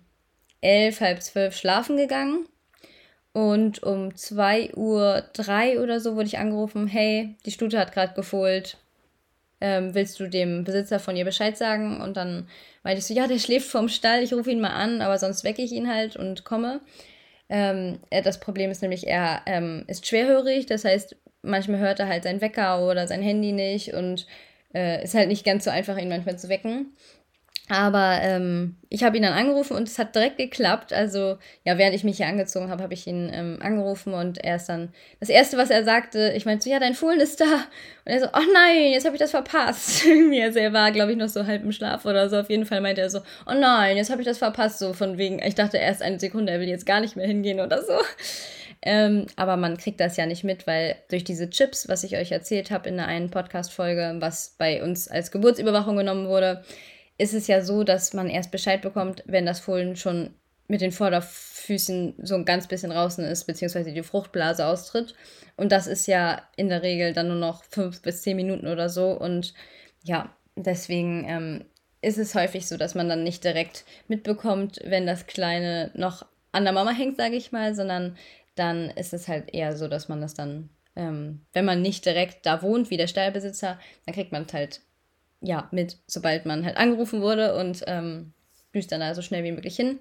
elf, 0.61 1.01
halb 1.01 1.23
zwölf 1.23 1.57
schlafen 1.57 1.97
gegangen. 1.97 2.47
Und 3.33 3.83
um 3.83 4.11
2.03 4.11 4.77
Uhr 4.77 5.25
drei 5.33 5.81
oder 5.81 6.01
so 6.01 6.17
wurde 6.17 6.27
ich 6.27 6.39
angerufen, 6.39 6.87
hey, 6.87 7.35
die 7.47 7.51
Stute 7.51 7.79
hat 7.79 7.93
gerade 7.93 8.13
gefohlt. 8.13 8.77
Ähm, 9.65 9.95
willst 9.95 10.19
du 10.19 10.29
dem 10.29 10.65
Besitzer 10.65 10.99
von 10.99 11.15
ihr 11.15 11.25
Bescheid 11.25 11.57
sagen? 11.57 12.01
Und 12.01 12.17
dann 12.17 12.49
meinte 12.83 12.99
ich 12.99 13.07
so, 13.07 13.15
ja, 13.15 13.29
der 13.29 13.39
schläft 13.39 13.69
vorm 13.69 13.89
Stall, 13.89 14.21
ich 14.25 14.35
rufe 14.35 14.51
ihn 14.51 14.61
mal 14.61 14.71
an, 14.71 15.01
aber 15.01 15.19
sonst 15.19 15.45
wecke 15.45 15.63
ich 15.63 15.71
ihn 15.71 15.89
halt 15.89 16.17
und 16.17 16.43
komme. 16.43 16.81
Ähm, 17.49 18.01
das 18.11 18.41
Problem 18.41 18.73
ist 18.73 18.83
nämlich, 18.83 19.07
er 19.07 19.43
ähm, 19.47 19.85
ist 19.87 20.07
schwerhörig, 20.07 20.67
das 20.67 20.85
heißt, 20.85 21.15
manchmal 21.43 21.79
hört 21.79 22.01
er 22.01 22.09
halt 22.09 22.25
seinen 22.25 22.41
Wecker 22.41 22.89
oder 22.89 23.07
sein 23.07 23.23
Handy 23.23 23.53
nicht 23.53 23.95
und 23.95 24.27
äh, 24.75 25.05
ist 25.05 25.15
halt 25.15 25.29
nicht 25.29 25.45
ganz 25.45 25.65
so 25.65 25.71
einfach, 25.71 25.97
ihn 25.97 26.09
manchmal 26.09 26.39
zu 26.39 26.49
wecken. 26.49 26.97
Aber 27.73 28.19
ähm, 28.21 28.77
ich 28.91 29.03
habe 29.03 29.17
ihn 29.17 29.23
dann 29.23 29.33
angerufen 29.33 29.75
und 29.75 29.89
es 29.89 29.99
hat 29.99 30.15
direkt 30.15 30.37
geklappt. 30.37 30.93
Also, 30.93 31.39
ja, 31.65 31.79
während 31.79 31.95
ich 31.95 32.05
mich 32.05 32.19
hier 32.19 32.27
angezogen 32.27 32.69
habe, 32.69 32.83
habe 32.83 32.93
ich 32.93 33.07
ihn 33.07 33.31
ähm, 33.33 33.61
angerufen 33.63 34.13
und 34.13 34.45
er 34.45 34.57
ist 34.57 34.69
dann. 34.69 34.91
Das 35.21 35.31
Erste, 35.31 35.57
was 35.57 35.71
er 35.71 35.83
sagte, 35.83 36.35
ich 36.37 36.45
meinte 36.45 36.65
so, 36.65 36.71
ja, 36.71 36.79
dein 36.81 36.93
Fohlen 36.93 37.19
ist 37.19 37.41
da. 37.41 37.65
Und 38.05 38.13
er 38.13 38.21
so, 38.21 38.27
oh 38.27 38.53
nein, 38.53 38.93
jetzt 38.93 39.07
habe 39.07 39.17
ich 39.17 39.21
das 39.21 39.31
verpasst. 39.31 40.05
also, 40.43 40.59
er 40.59 40.75
war, 40.75 40.93
glaube 40.93 41.13
ich, 41.13 41.17
noch 41.17 41.31
so 41.31 41.47
halb 41.47 41.65
im 41.65 41.73
Schlaf 41.73 42.05
oder 42.05 42.29
so. 42.29 42.41
Auf 42.41 42.51
jeden 42.51 42.67
Fall 42.67 42.83
meinte 42.83 43.01
er 43.01 43.09
so, 43.09 43.21
oh 43.47 43.55
nein, 43.59 43.97
jetzt 43.97 44.11
habe 44.11 44.21
ich 44.21 44.29
das 44.29 44.37
verpasst. 44.37 44.79
So 44.79 44.93
von 44.93 45.17
wegen, 45.17 45.43
ich 45.43 45.55
dachte 45.55 45.79
erst 45.79 46.03
eine 46.03 46.21
Sekunde, 46.21 46.53
er 46.53 46.61
will 46.61 46.69
jetzt 46.69 46.85
gar 46.85 47.01
nicht 47.01 47.17
mehr 47.17 47.27
hingehen 47.27 47.59
oder 47.59 47.83
so. 47.83 47.95
Ähm, 48.85 49.29
aber 49.37 49.57
man 49.57 49.79
kriegt 49.79 50.01
das 50.01 50.19
ja 50.19 50.27
nicht 50.27 50.45
mit, 50.45 50.67
weil 50.67 50.97
durch 51.09 51.25
diese 51.25 51.49
Chips, 51.49 51.89
was 51.89 52.05
ich 52.05 52.17
euch 52.17 52.33
erzählt 52.33 52.71
habe 52.71 52.91
in 52.91 52.97
der 52.97 53.07
einen 53.07 53.31
Podcast-Folge, 53.31 54.17
was 54.19 54.57
bei 54.59 54.83
uns 54.83 55.09
als 55.09 55.31
Geburtsüberwachung 55.31 55.97
genommen 55.97 56.29
wurde, 56.29 56.63
ist 57.23 57.35
es 57.35 57.47
ja 57.47 57.63
so, 57.63 57.85
dass 57.85 58.13
man 58.13 58.29
erst 58.29 58.51
Bescheid 58.51 58.83
bekommt, 58.83 59.23
wenn 59.27 59.47
das 59.47 59.61
Fohlen 59.61 59.95
schon 59.95 60.35
mit 60.67 60.81
den 60.81 60.91
Vorderfüßen 60.91 62.15
so 62.19 62.35
ein 62.35 62.45
ganz 62.45 62.67
bisschen 62.67 62.91
draußen 62.91 63.25
ist, 63.25 63.45
beziehungsweise 63.45 63.93
die 63.93 64.03
Fruchtblase 64.03 64.67
austritt. 64.67 65.15
Und 65.57 65.71
das 65.71 65.87
ist 65.87 66.09
ja 66.09 66.43
in 66.57 66.69
der 66.69 66.83
Regel 66.83 67.13
dann 67.13 67.29
nur 67.29 67.37
noch 67.37 67.63
fünf 67.63 68.03
bis 68.03 68.23
zehn 68.23 68.37
Minuten 68.37 68.67
oder 68.67 68.89
so. 68.89 69.13
Und 69.13 69.55
ja, 70.03 70.35
deswegen 70.57 71.25
ähm, 71.29 71.65
ist 72.01 72.19
es 72.19 72.35
häufig 72.35 72.67
so, 72.67 72.77
dass 72.77 72.97
man 72.97 73.09
dann 73.09 73.23
nicht 73.23 73.45
direkt 73.45 73.85
mitbekommt, 74.09 74.81
wenn 74.85 75.07
das 75.07 75.27
Kleine 75.27 75.93
noch 75.95 76.27
an 76.51 76.65
der 76.65 76.73
Mama 76.73 76.91
hängt, 76.91 77.19
sage 77.19 77.37
ich 77.37 77.53
mal, 77.53 77.75
sondern 77.75 78.17
dann 78.57 78.91
ist 78.91 79.15
es 79.15 79.29
halt 79.29 79.55
eher 79.55 79.77
so, 79.77 79.87
dass 79.87 80.09
man 80.09 80.21
das 80.21 80.35
dann, 80.35 80.71
ähm, 80.97 81.43
wenn 81.53 81.65
man 81.65 81.83
nicht 81.83 82.05
direkt 82.05 82.45
da 82.47 82.63
wohnt, 82.63 82.91
wie 82.91 82.97
der 82.97 83.07
Stallbesitzer, 83.07 83.79
dann 84.07 84.15
kriegt 84.15 84.33
man 84.33 84.43
es 84.43 84.53
halt 84.53 84.81
ja 85.43 85.69
mit, 85.73 85.99
sobald 86.07 86.47
man 86.47 86.65
halt 86.65 86.77
angerufen 86.77 87.21
wurde 87.21 87.55
und 87.57 87.83
ähm, 87.87 88.33
düst 88.75 88.93
dann 88.93 89.01
da 89.01 89.15
so 89.15 89.23
schnell 89.23 89.45
wie 89.45 89.53
möglich 89.53 89.77
hin. 89.77 89.99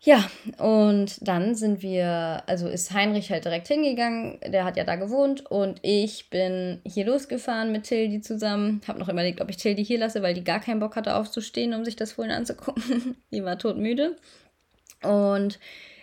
Ja, 0.00 0.24
und 0.58 1.26
dann 1.26 1.54
sind 1.54 1.82
wir, 1.82 2.42
also 2.46 2.68
ist 2.68 2.92
Heinrich 2.92 3.30
halt 3.30 3.44
direkt 3.44 3.66
hingegangen, 3.66 4.38
der 4.46 4.64
hat 4.64 4.76
ja 4.76 4.84
da 4.84 4.96
gewohnt 4.96 5.46
und 5.50 5.80
ich 5.82 6.28
bin 6.30 6.80
hier 6.84 7.06
losgefahren 7.06 7.72
mit 7.72 7.84
Tildi 7.84 8.20
zusammen. 8.20 8.82
Hab 8.86 8.98
noch 8.98 9.08
überlegt, 9.08 9.40
ob 9.40 9.48
ich 9.48 9.56
Tildi 9.56 9.84
hier 9.84 9.98
lasse, 9.98 10.22
weil 10.22 10.34
die 10.34 10.44
gar 10.44 10.60
keinen 10.60 10.80
Bock 10.80 10.96
hatte 10.96 11.16
aufzustehen, 11.16 11.74
um 11.74 11.84
sich 11.84 11.96
das 11.96 12.12
Fohlen 12.12 12.30
anzugucken. 12.30 13.16
die 13.32 13.42
war 13.42 13.58
todmüde. 13.58 14.16
Und 15.02 15.58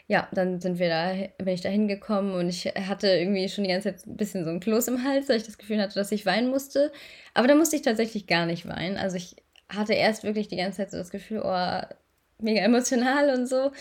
ja, 0.08 0.28
dann 0.34 0.60
sind 0.60 0.80
wir 0.80 0.90
da, 0.90 1.14
bin 1.38 1.54
ich 1.54 1.62
da 1.62 1.70
hingekommen 1.70 2.36
und 2.36 2.50
ich 2.50 2.66
hatte 2.66 3.08
irgendwie 3.08 3.48
schon 3.48 3.64
die 3.64 3.70
ganze 3.70 3.96
Zeit 3.96 4.06
ein 4.06 4.18
bisschen 4.18 4.44
so 4.44 4.52
ein 4.52 4.60
Kloß 4.60 4.90
im 4.90 5.04
Hals, 5.04 5.30
weil 5.30 5.38
ich 5.38 5.46
das 5.46 5.58
Gefühl 5.58 5.82
hatte, 5.82 5.96
dass 5.96 6.12
ich 6.12 6.26
weinen 6.26 6.50
musste. 6.50 6.92
Aber 7.34 7.48
da 7.48 7.56
musste 7.56 7.78
ich 7.78 7.82
tatsächlich 7.84 8.28
gar 8.28 8.46
nicht 8.46 8.68
weinen. 8.68 8.98
Also 8.98 9.16
ich 9.16 9.38
hatte 9.70 9.94
erst 9.94 10.24
wirklich 10.24 10.50
die 10.50 10.58
ganze 10.58 10.78
Zeit 10.78 10.92
so 10.92 10.98
das 10.98 11.10
Gefühl, 11.10 11.42
oh, 11.44 11.82
mega 12.40 12.62
emotional 12.62 13.30
und 13.30 13.48
so. 13.48 13.72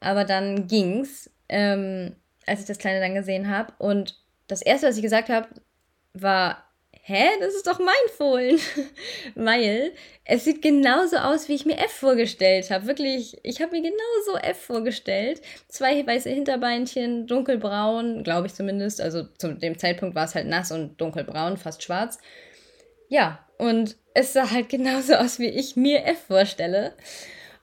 Aber 0.00 0.24
dann 0.24 0.68
ging's, 0.68 1.30
ähm, 1.48 2.14
als 2.46 2.60
ich 2.60 2.66
das 2.66 2.78
Kleine 2.78 3.00
dann 3.00 3.14
gesehen 3.14 3.50
habe. 3.50 3.72
Und 3.78 4.16
das 4.46 4.62
erste, 4.62 4.86
was 4.86 4.96
ich 4.96 5.02
gesagt 5.02 5.28
habe, 5.28 5.48
war, 6.14 6.64
hä, 7.02 7.24
das 7.40 7.54
ist 7.54 7.66
doch 7.66 7.78
mein 7.78 8.16
Fohlen. 8.16 8.58
Weil 9.34 9.92
es 10.24 10.44
sieht 10.44 10.62
genauso 10.62 11.16
aus, 11.16 11.48
wie 11.48 11.54
ich 11.54 11.66
mir 11.66 11.78
F 11.78 11.92
vorgestellt 11.92 12.70
habe. 12.70 12.86
Wirklich, 12.86 13.38
ich 13.42 13.60
habe 13.60 13.72
mir 13.72 13.82
genauso 13.82 14.38
F 14.40 14.58
vorgestellt. 14.58 15.42
Zwei 15.68 16.06
weiße 16.06 16.30
Hinterbeinchen, 16.30 17.26
dunkelbraun, 17.26 18.22
glaube 18.22 18.46
ich 18.46 18.54
zumindest. 18.54 19.00
Also 19.00 19.24
zu 19.38 19.54
dem 19.54 19.78
Zeitpunkt 19.78 20.14
war 20.14 20.24
es 20.24 20.34
halt 20.34 20.46
nass 20.46 20.70
und 20.70 21.00
dunkelbraun, 21.00 21.56
fast 21.56 21.82
schwarz. 21.82 22.18
Ja, 23.08 23.46
und 23.58 23.96
es 24.14 24.32
sah 24.32 24.50
halt 24.50 24.68
genauso 24.68 25.14
aus, 25.14 25.38
wie 25.38 25.48
ich 25.48 25.76
mir 25.76 26.06
F 26.06 26.26
vorstelle. 26.28 26.94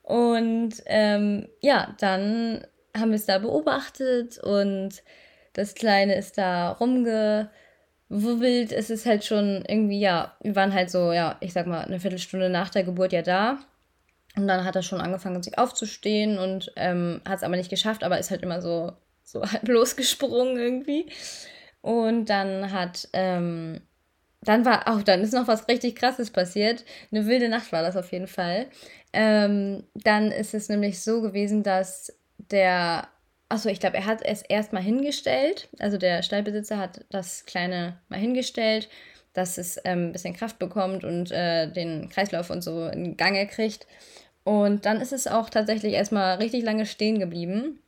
Und 0.03 0.73
ähm, 0.85 1.47
ja, 1.61 1.95
dann 1.99 2.65
haben 2.97 3.11
wir 3.11 3.15
es 3.15 3.25
da 3.25 3.37
beobachtet 3.37 4.37
und 4.39 5.03
das 5.53 5.75
Kleine 5.75 6.15
ist 6.15 6.37
da 6.37 6.71
rumge 6.71 7.49
wubbelt. 8.09 8.71
Es 8.71 8.89
ist 8.89 9.05
halt 9.05 9.23
schon 9.23 9.63
irgendwie, 9.67 9.99
ja, 9.99 10.35
wir 10.41 10.55
waren 10.55 10.73
halt 10.73 10.89
so, 10.89 11.13
ja, 11.13 11.37
ich 11.39 11.53
sag 11.53 11.67
mal, 11.67 11.81
eine 11.81 11.99
Viertelstunde 11.99 12.49
nach 12.49 12.69
der 12.69 12.83
Geburt 12.83 13.13
ja 13.13 13.21
da. 13.21 13.59
Und 14.35 14.47
dann 14.47 14.65
hat 14.65 14.75
er 14.75 14.83
schon 14.83 15.01
angefangen, 15.01 15.41
sich 15.41 15.57
aufzustehen 15.57 16.37
und 16.37 16.71
ähm, 16.75 17.21
hat 17.27 17.37
es 17.37 17.43
aber 17.43 17.55
nicht 17.55 17.69
geschafft, 17.69 18.03
aber 18.03 18.19
ist 18.19 18.31
halt 18.31 18.43
immer 18.43 18.61
so, 18.61 18.91
so 19.23 19.41
halb 19.51 19.67
losgesprungen 19.67 20.57
irgendwie. 20.57 21.07
Und 21.81 22.25
dann 22.25 22.71
hat, 22.71 23.07
ähm, 23.13 23.81
dann 24.41 24.65
war 24.65 24.87
auch, 24.87 25.03
dann 25.03 25.21
ist 25.21 25.33
noch 25.33 25.47
was 25.47 25.67
richtig 25.67 25.95
krasses 25.95 26.31
passiert. 26.31 26.85
Eine 27.11 27.25
wilde 27.25 27.49
Nacht 27.49 27.71
war 27.71 27.81
das 27.81 27.95
auf 27.95 28.11
jeden 28.11 28.27
Fall. 28.27 28.67
Ähm, 29.13 29.83
dann 29.93 30.31
ist 30.31 30.53
es 30.53 30.69
nämlich 30.69 31.01
so 31.01 31.21
gewesen, 31.21 31.63
dass 31.63 32.13
der, 32.37 33.07
achso, 33.49 33.69
ich 33.69 33.79
glaube, 33.79 33.97
er 33.97 34.05
hat 34.05 34.21
es 34.23 34.41
erst 34.41 34.73
mal 34.73 34.81
hingestellt. 34.81 35.67
Also 35.79 35.97
der 35.97 36.23
Stallbesitzer 36.23 36.77
hat 36.77 37.05
das 37.09 37.45
Kleine 37.45 37.99
mal 38.07 38.19
hingestellt, 38.19 38.89
dass 39.33 39.57
es 39.57 39.77
ähm, 39.83 40.07
ein 40.07 40.11
bisschen 40.11 40.35
Kraft 40.35 40.59
bekommt 40.59 41.03
und 41.03 41.31
äh, 41.31 41.71
den 41.71 42.09
Kreislauf 42.09 42.49
und 42.49 42.63
so 42.63 42.87
in 42.87 43.17
Gange 43.17 43.47
kriegt. 43.47 43.87
Und 44.43 44.85
dann 44.85 45.01
ist 45.01 45.13
es 45.13 45.27
auch 45.27 45.49
tatsächlich 45.49 45.93
erstmal 45.93 46.37
richtig 46.37 46.63
lange 46.63 46.85
stehen 46.85 47.19
geblieben. 47.19 47.79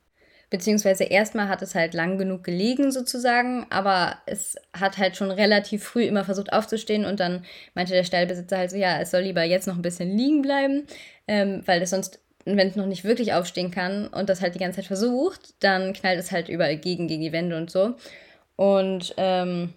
Beziehungsweise 0.51 1.05
erstmal 1.05 1.47
hat 1.47 1.61
es 1.61 1.75
halt 1.75 1.93
lang 1.93 2.17
genug 2.17 2.43
gelegen 2.43 2.91
sozusagen, 2.91 3.65
aber 3.69 4.17
es 4.25 4.57
hat 4.77 4.97
halt 4.97 5.15
schon 5.15 5.31
relativ 5.31 5.83
früh 5.85 6.03
immer 6.03 6.25
versucht 6.25 6.51
aufzustehen 6.51 7.05
und 7.05 7.21
dann 7.21 7.45
meinte 7.73 7.93
der 7.93 8.03
Stallbesitzer 8.03 8.57
halt 8.57 8.69
so, 8.69 8.75
ja, 8.75 8.99
es 8.99 9.11
soll 9.11 9.21
lieber 9.21 9.43
jetzt 9.43 9.65
noch 9.65 9.77
ein 9.77 9.81
bisschen 9.81 10.11
liegen 10.15 10.41
bleiben, 10.41 10.87
ähm, 11.25 11.63
weil 11.65 11.81
es 11.81 11.91
sonst, 11.91 12.19
wenn 12.45 12.67
es 12.67 12.75
noch 12.75 12.85
nicht 12.85 13.03
wirklich 13.03 13.33
aufstehen 13.33 13.71
kann 13.71 14.07
und 14.07 14.29
das 14.29 14.41
halt 14.41 14.55
die 14.55 14.59
ganze 14.59 14.77
Zeit 14.77 14.87
versucht, 14.87 15.53
dann 15.59 15.93
knallt 15.93 16.19
es 16.19 16.31
halt 16.31 16.49
überall 16.49 16.77
gegen, 16.77 17.07
gegen 17.07 17.21
die 17.21 17.31
Wände 17.31 17.57
und 17.57 17.69
so. 17.69 17.95
Und 18.55 19.13
ähm, 19.17 19.73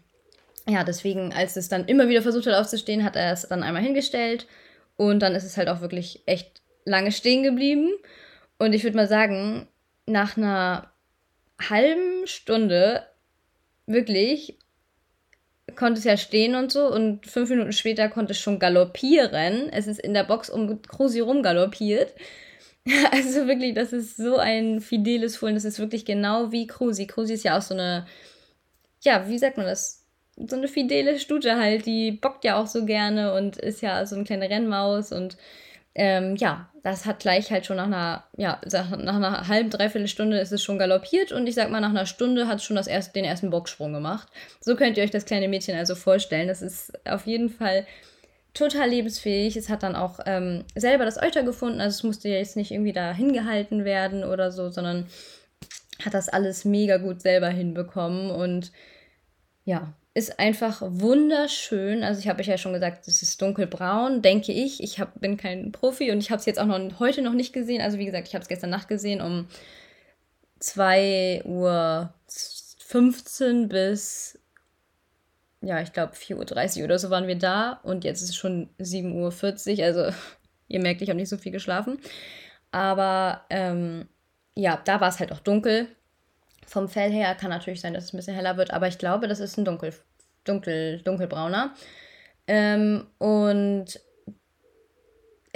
ja, 0.68 0.84
deswegen, 0.84 1.32
als 1.32 1.56
es 1.56 1.68
dann 1.68 1.86
immer 1.86 2.08
wieder 2.08 2.22
versucht 2.22 2.46
hat 2.46 2.54
aufzustehen, 2.54 3.04
hat 3.04 3.16
er 3.16 3.32
es 3.32 3.48
dann 3.48 3.62
einmal 3.62 3.82
hingestellt 3.82 4.46
und 4.96 5.20
dann 5.20 5.34
ist 5.34 5.44
es 5.44 5.56
halt 5.56 5.68
auch 5.68 5.80
wirklich 5.80 6.22
echt 6.26 6.62
lange 6.84 7.12
stehen 7.12 7.42
geblieben. 7.42 7.90
Und 8.58 8.72
ich 8.72 8.84
würde 8.84 8.96
mal 8.96 9.08
sagen, 9.08 9.68
nach 10.06 10.36
einer 10.36 10.90
halben 11.60 12.26
Stunde 12.26 13.04
wirklich 13.86 14.58
konnte 15.76 15.98
es 15.98 16.04
ja 16.04 16.16
stehen 16.16 16.54
und 16.54 16.70
so 16.70 16.86
und 16.86 17.26
fünf 17.26 17.50
Minuten 17.50 17.72
später 17.72 18.08
konnte 18.08 18.32
es 18.32 18.38
schon 18.38 18.58
galoppieren. 18.58 19.70
Es 19.70 19.86
ist 19.86 19.98
in 19.98 20.14
der 20.14 20.24
Box 20.24 20.50
um 20.50 20.80
Krusi 20.82 21.20
rumgaloppiert. 21.20 22.14
Also 23.12 23.46
wirklich, 23.46 23.74
das 23.74 23.92
ist 23.92 24.16
so 24.16 24.36
ein 24.36 24.80
fideles 24.80 25.36
Fohlen. 25.36 25.54
Das 25.54 25.64
ist 25.64 25.78
wirklich 25.78 26.04
genau 26.04 26.52
wie 26.52 26.66
Krusi. 26.66 27.06
Krusi 27.06 27.34
ist 27.34 27.44
ja 27.44 27.56
auch 27.56 27.62
so 27.62 27.74
eine, 27.74 28.06
ja, 29.02 29.28
wie 29.28 29.38
sagt 29.38 29.56
man 29.56 29.66
das? 29.66 30.04
So 30.36 30.56
eine 30.56 30.68
fidele 30.68 31.18
Stute 31.18 31.56
halt. 31.56 31.86
Die 31.86 32.12
bockt 32.12 32.44
ja 32.44 32.56
auch 32.60 32.66
so 32.66 32.84
gerne 32.84 33.34
und 33.34 33.56
ist 33.56 33.82
ja 33.82 34.04
so 34.06 34.16
eine 34.16 34.24
kleine 34.24 34.50
Rennmaus 34.50 35.12
und 35.12 35.36
ähm, 35.96 36.34
ja, 36.36 36.68
das 36.82 37.06
hat 37.06 37.20
gleich 37.20 37.52
halt 37.52 37.66
schon 37.66 37.76
nach 37.76 37.86
einer, 37.86 38.24
ja, 38.36 38.60
nach 38.72 39.14
einer 39.14 39.46
halben, 39.46 39.70
dreiviertel 39.70 40.08
Stunde 40.08 40.38
ist 40.40 40.52
es 40.52 40.62
schon 40.62 40.78
galoppiert 40.78 41.30
und 41.30 41.46
ich 41.46 41.54
sag 41.54 41.70
mal, 41.70 41.80
nach 41.80 41.90
einer 41.90 42.06
Stunde 42.06 42.48
hat 42.48 42.58
es 42.58 42.64
schon 42.64 42.74
das 42.76 42.88
erste, 42.88 43.12
den 43.12 43.24
ersten 43.24 43.50
Boxsprung 43.50 43.92
gemacht. 43.92 44.28
So 44.60 44.74
könnt 44.74 44.96
ihr 44.98 45.04
euch 45.04 45.12
das 45.12 45.24
kleine 45.24 45.46
Mädchen 45.48 45.76
also 45.76 45.94
vorstellen. 45.94 46.48
Das 46.48 46.62
ist 46.62 46.92
auf 47.06 47.26
jeden 47.26 47.48
Fall 47.48 47.86
total 48.54 48.88
lebensfähig. 48.88 49.56
Es 49.56 49.68
hat 49.68 49.82
dann 49.82 49.96
auch 49.96 50.20
ähm, 50.26 50.64
selber 50.74 51.04
das 51.04 51.20
Euter 51.20 51.42
gefunden, 51.42 51.80
also 51.80 51.96
es 51.96 52.02
musste 52.04 52.28
jetzt 52.28 52.56
nicht 52.56 52.70
irgendwie 52.70 52.92
da 52.92 53.12
hingehalten 53.12 53.84
werden 53.84 54.24
oder 54.24 54.50
so, 54.52 54.70
sondern 54.70 55.06
hat 56.04 56.14
das 56.14 56.28
alles 56.28 56.64
mega 56.64 56.96
gut 56.96 57.20
selber 57.20 57.48
hinbekommen 57.48 58.30
und 58.30 58.72
ja, 59.64 59.94
ist 60.14 60.38
einfach 60.38 60.80
wunderschön. 60.82 62.04
Also 62.04 62.20
ich 62.20 62.28
habe 62.28 62.40
euch 62.40 62.46
ja 62.46 62.56
schon 62.56 62.72
gesagt, 62.72 63.08
es 63.08 63.22
ist 63.22 63.42
dunkelbraun, 63.42 64.22
denke 64.22 64.52
ich. 64.52 64.82
Ich 64.82 65.00
hab, 65.00 65.20
bin 65.20 65.36
kein 65.36 65.72
Profi 65.72 66.12
und 66.12 66.18
ich 66.18 66.30
habe 66.30 66.38
es 66.38 66.46
jetzt 66.46 66.60
auch 66.60 66.66
noch 66.66 67.00
heute 67.00 67.20
noch 67.20 67.32
nicht 67.32 67.52
gesehen. 67.52 67.82
Also 67.82 67.98
wie 67.98 68.04
gesagt, 68.06 68.28
ich 68.28 68.34
habe 68.34 68.42
es 68.42 68.48
gestern 68.48 68.70
Nacht 68.70 68.86
gesehen 68.86 69.20
um 69.20 69.48
2.15 70.60 71.44
Uhr 73.62 73.68
bis, 73.68 74.38
ja, 75.64 75.80
ich 75.80 75.92
glaube 75.92 76.14
4.30 76.14 76.78
Uhr 76.78 76.84
oder 76.84 76.98
so 76.98 77.10
waren 77.10 77.26
wir 77.26 77.38
da. 77.38 77.80
Und 77.82 78.04
jetzt 78.04 78.22
ist 78.22 78.30
es 78.30 78.36
schon 78.36 78.68
7.40 78.80 79.78
Uhr. 79.78 79.84
Also 79.84 80.08
ihr 80.68 80.80
merkt, 80.80 81.02
ich 81.02 81.08
habe 81.08 81.18
nicht 81.18 81.28
so 81.28 81.38
viel 81.38 81.52
geschlafen. 81.52 81.98
Aber 82.70 83.42
ähm, 83.50 84.08
ja, 84.54 84.80
da 84.84 85.00
war 85.00 85.08
es 85.08 85.20
halt 85.20 85.32
auch 85.32 85.40
dunkel. 85.40 85.88
Vom 86.66 86.88
Fell 86.88 87.12
her 87.12 87.34
kann 87.34 87.50
natürlich 87.50 87.80
sein, 87.80 87.94
dass 87.94 88.04
es 88.04 88.12
ein 88.12 88.16
bisschen 88.16 88.34
heller 88.34 88.56
wird, 88.56 88.70
aber 88.70 88.88
ich 88.88 88.98
glaube, 88.98 89.28
das 89.28 89.38
ist 89.38 89.58
ein 89.58 89.64
dunkel, 89.64 89.92
dunkel, 90.44 91.02
dunkelbrauner. 91.02 91.74
Ähm, 92.46 93.06
und 93.18 94.00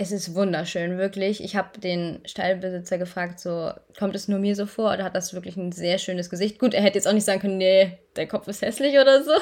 es 0.00 0.12
ist 0.12 0.36
wunderschön, 0.36 0.96
wirklich. 0.96 1.42
Ich 1.42 1.56
habe 1.56 1.80
den 1.80 2.20
Stallbesitzer 2.24 2.98
gefragt, 2.98 3.40
so, 3.40 3.72
kommt 3.98 4.14
es 4.14 4.28
nur 4.28 4.38
mir 4.38 4.54
so 4.54 4.66
vor 4.66 4.92
oder 4.92 5.02
hat 5.02 5.16
das 5.16 5.34
wirklich 5.34 5.56
ein 5.56 5.72
sehr 5.72 5.98
schönes 5.98 6.30
Gesicht? 6.30 6.60
Gut, 6.60 6.72
er 6.72 6.82
hätte 6.82 6.98
jetzt 6.98 7.08
auch 7.08 7.12
nicht 7.12 7.24
sagen 7.24 7.40
können, 7.40 7.58
nee, 7.58 7.98
der 8.14 8.28
Kopf 8.28 8.46
ist 8.46 8.62
hässlich 8.62 8.96
oder 8.96 9.24
so. 9.24 9.32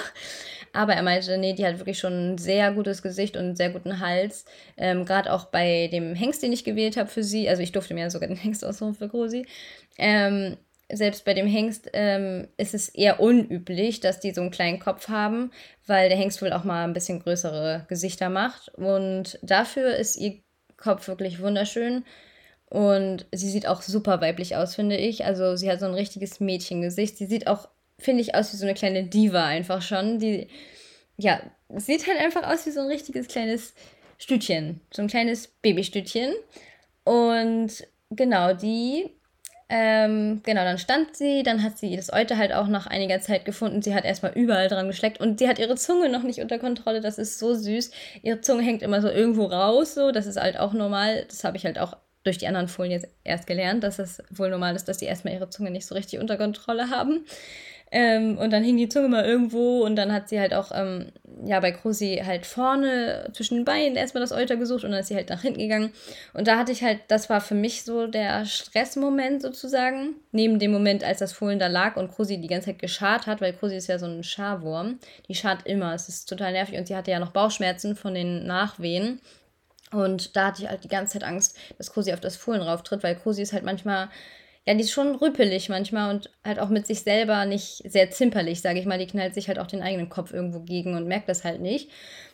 Aber 0.73 0.95
er 0.95 1.03
meinte, 1.03 1.39
nee, 1.39 1.55
die 1.55 1.67
hat 1.67 1.79
wirklich 1.79 1.99
schon 1.99 2.35
ein 2.35 2.39
sehr 2.39 2.73
gutes 2.73 3.03
Gesicht 3.03 3.37
und 3.37 3.43
einen 3.43 3.57
sehr 3.57 3.71
guten 3.71 4.01
Hals. 4.01 4.45
Ähm, 4.77 5.05
Gerade 5.05 5.33
auch 5.33 5.47
bei 5.47 5.89
dem 5.89 6.15
Hengst, 6.15 6.43
den 6.43 6.53
ich 6.53 6.65
gewählt 6.65 6.97
habe 6.97 7.09
für 7.09 7.25
sie, 7.25 7.49
also 7.49 7.63
ich 7.63 7.73
durfte 7.73 7.95
mir 7.95 8.03
ja 8.03 8.11
sogar 8.11 8.29
den 8.29 8.37
Hengst 8.43 8.65
aussuchen 8.65 8.95
für 8.95 9.09
Grosi, 9.09 9.47
ähm, 9.99 10.57
selbst 10.93 11.25
bei 11.25 11.35
dem 11.35 11.47
Hengst 11.47 11.91
ähm, 11.95 12.49
ist 12.57 12.75
es 12.75 12.89
eher 12.89 13.19
unüblich, 13.21 14.01
dass 14.01 14.21
die 14.21 14.31
so 14.33 14.41
einen 14.41 14.51
kleinen 14.51 14.79
Kopf 14.79 15.09
haben, 15.09 15.51
weil 15.87 16.09
der 16.09 16.19
Hengst 16.19 16.41
wohl 16.43 16.53
auch 16.53 16.65
mal 16.65 16.85
ein 16.85 16.93
bisschen 16.93 17.21
größere 17.21 17.87
Gesichter 17.89 18.29
macht. 18.29 18.69
Und 18.75 19.39
dafür 19.43 19.97
ist 19.97 20.17
ihr 20.17 20.39
Kopf 20.77 21.09
wirklich 21.09 21.41
wunderschön. 21.41 22.05
Und 22.69 23.27
sie 23.33 23.51
sieht 23.51 23.67
auch 23.67 23.83
super 23.83 24.21
weiblich 24.21 24.57
aus, 24.57 24.75
finde 24.75 24.97
ich. 24.97 25.25
Also 25.25 25.57
sie 25.57 25.71
hat 25.71 25.81
so 25.81 25.87
ein 25.87 25.95
richtiges 25.95 26.41
Mädchengesicht. 26.41 27.17
Sie 27.17 27.27
sieht 27.27 27.47
auch, 27.47 27.69
finde 27.99 28.23
ich, 28.23 28.35
aus 28.35 28.53
wie 28.53 28.57
so 28.57 28.67
eine 28.67 28.75
kleine 28.75 29.05
Diva 29.05 29.45
einfach 29.45 29.83
schon. 29.83 30.19
Die, 30.19 30.49
ja, 31.17 31.41
sieht 31.69 32.07
halt 32.07 32.19
einfach 32.19 32.45
aus 32.45 32.67
wie 32.67 32.71
so 32.71 32.81
ein 32.81 32.87
richtiges 32.89 33.29
kleines 33.29 33.75
Stütchen. 34.19 34.81
So 34.93 35.03
ein 35.03 35.09
kleines 35.09 35.49
Babystütchen. 35.49 36.33
Und 37.05 37.87
genau, 38.11 38.55
die 38.55 39.11
ähm, 39.69 40.43
genau, 40.45 40.63
dann 40.63 40.79
stand 40.79 41.17
sie, 41.17 41.43
dann 41.43 41.63
hat 41.63 41.77
sie 41.77 41.97
das 41.97 42.13
Eute 42.13 42.39
halt 42.39 42.53
auch 42.53 42.69
nach 42.69 42.87
einiger 42.87 43.21
Zeit 43.21 43.45
gefunden. 43.45 43.83
Sie 43.83 43.95
hat 43.95 44.05
erstmal 44.05 44.33
überall 44.33 44.69
dran 44.69 44.87
geschleckt 44.87 45.21
und 45.21 45.41
sie 45.41 45.49
hat 45.49 45.59
ihre 45.59 45.75
Zunge 45.75 46.09
noch 46.09 46.23
nicht 46.23 46.41
unter 46.41 46.59
Kontrolle. 46.61 47.01
Das 47.01 47.19
ist 47.19 47.41
so 47.41 47.53
süß. 47.55 47.91
Ihre 48.23 48.41
Zunge 48.41 48.63
hängt 48.63 48.83
immer 48.83 49.03
so 49.03 49.09
irgendwo 49.09 49.47
raus, 49.47 49.95
so. 49.95 50.13
Das 50.13 50.27
ist 50.27 50.41
halt 50.41 50.57
auch 50.59 50.73
normal. 50.73 51.25
Das 51.29 51.43
habe 51.43 51.57
ich 51.57 51.65
halt 51.65 51.81
auch 51.81 51.97
durch 52.23 52.39
die 52.39 52.47
anderen 52.47 52.69
Folien 52.69 52.93
jetzt 52.93 53.09
erst 53.25 53.47
gelernt, 53.49 53.83
dass 53.83 53.99
es 53.99 54.23
wohl 54.31 54.51
normal 54.51 54.77
ist, 54.77 54.87
dass 54.87 54.99
die 54.99 55.05
erstmal 55.07 55.35
ihre 55.35 55.51
Zunge 55.51 55.71
nicht 55.73 55.87
so 55.87 55.97
richtig 55.97 56.21
unter 56.21 56.37
Kontrolle 56.37 56.91
haben. 56.91 57.25
Ähm, 57.99 58.37
und 58.37 58.53
dann 58.53 58.63
hing 58.63 58.77
die 58.77 58.91
Zunge 58.91 59.09
mal 59.09 59.25
irgendwo 59.25 59.83
und 59.83 59.97
dann 59.97 60.13
hat 60.13 60.29
sie 60.29 60.39
halt 60.39 60.53
auch, 60.53 60.71
ähm, 60.75 61.07
ja, 61.47 61.61
bei 61.61 61.73
Krusi 61.73 62.23
halt 62.23 62.45
vorne 62.45 63.31
zwischen 63.33 63.55
den 63.55 63.65
Beinen 63.65 63.97
erstmal 63.97 64.21
das 64.21 64.33
Euter 64.33 64.57
gesucht 64.57 64.85
und 64.85 64.91
dann 64.91 65.01
ist 65.01 65.07
sie 65.07 65.15
halt 65.15 65.31
nach 65.31 65.41
hinten 65.41 65.61
gegangen. 65.61 65.95
Und 66.35 66.47
da 66.47 66.59
hatte 66.59 66.73
ich 66.73 66.83
halt, 66.83 67.01
das 67.09 67.31
war 67.31 67.41
für 67.41 67.55
mich 67.55 67.85
so 67.85 68.07
der 68.07 68.45
Stressmoment 68.45 69.41
sozusagen, 69.41 70.17
neben 70.31 70.59
dem 70.59 70.73
Moment, 70.73 71.05
als 71.05 71.21
das 71.21 71.33
Fohlen 71.33 71.59
da 71.59 71.69
lag 71.69 71.97
und 71.97 72.13
Krusi 72.13 72.37
die 72.37 72.49
ganze 72.49 72.67
Zeit 72.67 72.81
geschart 72.81 73.27
hat, 73.27 73.41
weil 73.41 73.55
Krusi 73.55 73.77
ist 73.77 73.87
ja 73.87 73.99
so 73.99 74.05
ein 74.05 74.23
Scharwurm. 74.23 74.99
Die 75.29 75.35
schart 75.35 75.67
immer, 75.67 75.95
es 75.95 76.11
ist 76.11 76.29
total 76.29 76.53
nervig 76.53 76.79
und 76.79 76.87
sie 76.87 76.97
hatte 76.97 77.13
ja 77.13 77.19
noch 77.19 77.33
Bauchschmerzen 77.33 77.97
von 77.97 78.13
den 78.13 78.45
Nachwehen. 78.47 79.23
Und 79.91 80.37
da 80.37 80.49
hatte 80.49 80.65
ich 80.65 80.69
halt 80.69 80.85
die 80.85 80.89
ganze 80.89 81.15
Zeit 81.15 81.25
Angst, 81.27 81.57
dass 81.79 81.95
Krusi 81.95 82.13
auf 82.13 82.21
das 82.21 82.37
Fohlen 82.37 82.61
rauftritt, 82.61 83.03
weil 83.03 83.17
Krusi 83.17 83.41
ist 83.41 83.55
halt 83.55 83.65
manchmal 83.65 84.11
ja, 84.67 84.75
die 84.75 84.81
ist 84.81 84.91
schon 84.91 85.15
rüppelig 85.15 85.69
manchmal 85.69 86.13
und 86.13 86.29
halt 86.45 86.59
auch 86.59 86.71
mit 86.71 86.89
sich 86.89 87.03
selber 87.03 87.47
nicht 87.47 87.89
sehr 87.89 88.11
zimperlich, 88.11 88.61
sage 88.61 88.81
ich 88.81 88.87
mal. 88.87 88.99
Die 88.99 89.07
knallt 89.07 89.33
sich 89.33 89.47
halt 89.47 89.61
auch 89.61 89.69
den 89.69 89.81
eigenen 89.81 90.09
Kopf 90.09 90.33
irgendwo 90.33 90.59
gegen 90.61 90.97
und 90.97 91.07
merkt 91.07 91.29
das 91.29 91.45
halt 91.45 91.61
nicht. 91.61 91.89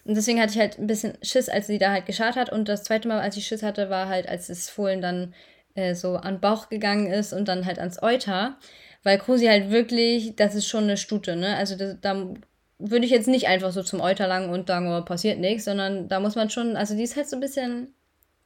Und 0.05 0.17
deswegen 0.17 0.41
hatte 0.41 0.55
ich 0.55 0.59
halt 0.59 0.79
ein 0.79 0.87
bisschen 0.87 1.13
Schiss, 1.21 1.51
als 1.51 1.67
sie 1.67 1.79
da 1.79 1.91
halt 1.91 2.07
geschart 2.07 2.37
hat. 2.37 2.51
Und 2.51 2.71
das 2.71 2.85
zweite 2.85 3.07
Mal, 3.07 3.21
als 3.21 3.37
ich 3.37 3.47
Schiss 3.47 3.63
hatte, 3.63 3.91
war 3.91 4.09
halt, 4.09 4.29
als 4.29 4.47
das 4.47 4.71
Fohlen 4.71 5.03
dann 5.03 5.35
äh, 5.75 5.95
so 5.95 6.17
an 6.17 6.37
den 6.37 6.41
Bauch 6.41 6.71
gegangen 6.71 7.07
ist 7.07 7.35
und 7.35 7.49
dann 7.49 7.67
halt 7.67 7.79
ans 7.79 8.03
Euter. 8.03 8.57
Weil 9.03 9.19
Krusi 9.19 9.45
halt 9.47 9.71
wirklich, 9.71 10.35
das 10.35 10.55
ist 10.55 10.67
schon 10.67 10.85
eine 10.85 10.97
Stute, 10.97 11.37
ne? 11.37 11.57
Also 11.57 11.77
das, 11.77 11.97
da 12.01 12.33
würde 12.79 13.05
ich 13.05 13.11
jetzt 13.11 13.29
nicht 13.29 13.47
einfach 13.49 13.73
so 13.73 13.83
zum 13.83 14.01
Euter 14.01 14.27
lang 14.27 14.49
und 14.49 14.69
sagen, 14.69 14.89
oh, 14.89 15.03
passiert 15.05 15.39
nichts, 15.39 15.67
sondern 15.67 16.09
da 16.09 16.19
muss 16.19 16.35
man 16.35 16.49
schon, 16.49 16.77
also 16.77 16.97
die 16.97 17.03
ist 17.03 17.17
halt 17.17 17.29
so 17.29 17.37
ein 17.37 17.41
bisschen 17.41 17.95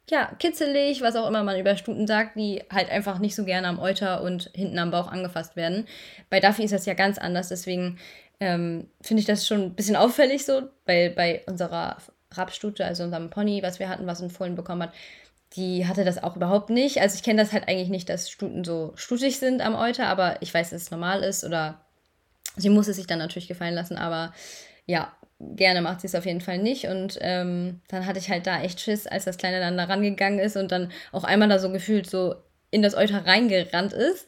ja, 0.09 0.31
kitzelig, 0.39 1.03
was 1.03 1.17
auch 1.17 1.29
immer 1.29 1.43
man 1.43 1.59
über 1.59 1.77
Stuten 1.77 2.07
sagt, 2.07 2.37
die 2.37 2.63
halt 2.73 2.91
einfach 2.91 3.19
nicht 3.19 3.35
so 3.35 3.45
gerne 3.45 3.67
am 3.67 3.79
Euter 3.79 4.23
und 4.23 4.51
hinten 4.55 4.79
am 4.79 4.91
Bauch 4.91 5.09
angefasst 5.09 5.57
werden. 5.57 5.87
Bei 6.31 6.41
Duffy 6.41 6.65
ist 6.65 6.73
das 6.73 6.87
ja 6.87 6.95
ganz 6.95 7.19
anders, 7.19 7.49
deswegen 7.49 7.99
ähm, 8.39 8.89
finde 9.01 9.21
ich 9.21 9.27
das 9.27 9.47
schon 9.47 9.63
ein 9.63 9.75
bisschen 9.75 9.97
auffällig 9.97 10.45
so, 10.45 10.63
weil 10.85 11.11
bei 11.11 11.43
unserer 11.47 11.97
Rapstute, 12.33 12.85
also 12.85 13.03
unserem 13.03 13.31
Pony, 13.31 13.63
was 13.63 13.79
wir 13.79 13.89
hatten, 13.89 14.07
was 14.07 14.23
ein 14.23 14.31
Fohlen 14.31 14.55
bekommen 14.55 14.83
hat, 14.83 14.93
die 15.55 15.87
hatte 15.87 16.05
das 16.05 16.23
auch 16.23 16.37
überhaupt 16.37 16.71
nicht. 16.71 17.01
Also 17.01 17.17
ich 17.17 17.23
kenne 17.23 17.41
das 17.41 17.53
halt 17.53 17.69
eigentlich 17.69 17.89
nicht, 17.89 18.09
dass 18.09 18.31
Stuten 18.31 18.65
so 18.65 18.93
stutig 18.97 19.39
sind 19.39 19.61
am 19.61 19.75
Euter, 19.75 20.07
aber 20.07 20.41
ich 20.43 20.53
weiß, 20.53 20.71
dass 20.71 20.83
es 20.83 20.91
normal 20.91 21.23
ist 21.23 21.45
oder 21.45 21.81
Sie 22.57 22.71
muss 22.71 22.89
es 22.89 22.97
sich 22.97 23.07
dann 23.07 23.19
natürlich 23.19 23.49
gefallen 23.49 23.75
lassen, 23.75 23.99
aber 23.99 24.33
ja, 24.87 25.13
gerne 25.39 25.83
macht 25.83 26.01
sie 26.01 26.07
es 26.07 26.15
auf 26.15 26.27
jeden 26.27 26.41
Fall 26.41 26.59
nicht. 26.59 26.87
Und 26.87 27.19
ähm, 27.21 27.81
dann 27.89 28.07
hatte 28.07 28.19
ich 28.19 28.31
halt 28.31 28.47
da 28.47 28.63
echt 28.63 28.81
Schiss, 28.81 29.07
als 29.07 29.25
das 29.25 29.39
Kleine 29.39 29.61
dann 29.61 29.77
da 29.77 29.85
rangegangen 29.85 30.39
ist 30.39 30.57
und 30.57 30.73
dann 30.73 30.91
auch 31.13 31.25
einmal 31.25 31.49
da 31.49 31.59
so 31.59 31.71
gefühlt 31.71 32.09
so 32.09 32.37
in 32.71 32.83
das 32.83 32.95
Euter 32.95 33.27
reingerannt 33.27 33.93
ist. 33.93 34.27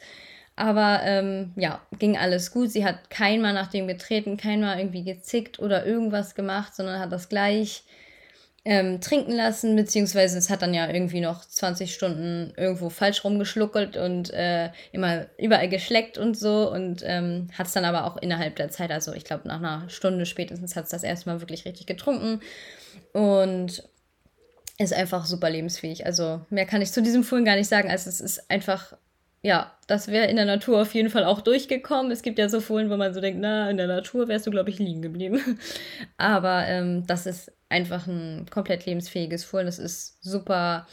Aber 0.57 1.01
ähm, 1.05 1.53
ja, 1.57 1.81
ging 1.99 2.19
alles 2.19 2.51
gut. 2.51 2.71
Sie 2.71 2.85
hat 2.85 3.11
keinmal 3.11 3.55
nach 3.55 3.69
dem 3.69 3.87
getreten, 3.87 4.37
keinmal 4.37 4.79
irgendwie 4.79 5.05
gezickt 5.05 5.61
oder 5.61 5.87
irgendwas 5.87 6.35
gemacht, 6.35 6.75
sondern 6.75 6.99
hat 6.99 7.13
das 7.13 7.29
gleich 7.29 7.85
ähm, 8.69 9.01
trinken 9.01 9.33
lassen, 9.33 9.77
beziehungsweise 9.77 10.37
es 10.37 10.51
hat 10.51 10.61
dann 10.61 10.75
ja 10.75 10.91
irgendwie 10.91 11.23
noch 11.23 11.43
20 11.43 11.95
Stunden 11.95 12.53
irgendwo 12.55 12.91
falsch 12.91 13.25
rumgeschluckelt 13.25 13.97
und 13.97 14.29
äh, 14.35 14.69
immer 14.93 15.25
überall 15.39 15.71
geschleckt 15.71 16.19
und 16.19 16.37
so 16.37 16.71
und 16.71 17.03
ähm, 17.03 17.49
hat 17.57 17.69
es 17.69 17.73
dann 17.73 17.87
aber 17.87 18.05
auch 18.05 18.19
innerhalb 18.19 18.57
der 18.57 18.69
Zeit, 18.69 18.91
also 18.91 19.15
ich 19.15 19.25
glaube 19.25 19.49
nach 19.49 19.57
einer 19.57 19.89
Stunde 19.89 20.27
spätestens 20.27 20.77
hat 20.77 20.85
es 20.85 20.91
das 20.91 21.03
erste 21.03 21.31
Mal 21.31 21.41
wirklich 21.41 21.65
richtig 21.65 21.87
getrunken 21.87 22.43
und 23.15 23.85
ist 24.77 24.93
einfach 24.93 25.25
super 25.25 25.49
lebensfähig. 25.49 26.05
Also 26.05 26.43
mehr 26.51 26.67
kann 26.67 26.83
ich 26.83 26.93
zu 26.93 27.01
diesem 27.01 27.25
Fohlen 27.25 27.47
gar 27.47 27.57
nicht 27.57 27.69
sagen, 27.69 27.91
also 27.91 28.11
es 28.11 28.21
ist 28.21 28.51
einfach 28.51 28.93
ja, 29.41 29.73
das 29.87 30.09
wäre 30.09 30.27
in 30.27 30.37
der 30.37 30.45
Natur 30.45 30.83
auf 30.83 30.93
jeden 30.95 31.11
Fall 31.11 31.25
auch 31.25 31.41
durchgekommen. 31.41 32.11
Es 32.11 32.23
gibt 32.23 32.41
ja 32.41 32.49
so 32.49 32.61
Fohlen, 32.61 32.91
wo 32.91 32.97
man 32.97 33.15
so 33.15 33.21
denkt, 33.21 33.41
na, 33.41 33.71
in 33.71 33.77
der 33.77 33.87
Natur 33.87 34.27
wärst 34.27 34.49
du, 34.49 34.51
glaube 34.51 34.71
ich, 34.71 34.81
liegen 34.81 35.01
geblieben. 35.01 35.61
Aber 36.17 36.67
ähm, 36.67 37.07
das 37.07 37.25
ist 37.27 37.53
einfach 37.69 38.07
ein 38.07 38.47
komplett 38.51 38.87
lebensfähiges 38.87 39.45
Fohlen. 39.45 39.67
Das 39.67 39.79
ist 39.79 40.23
super 40.23 40.87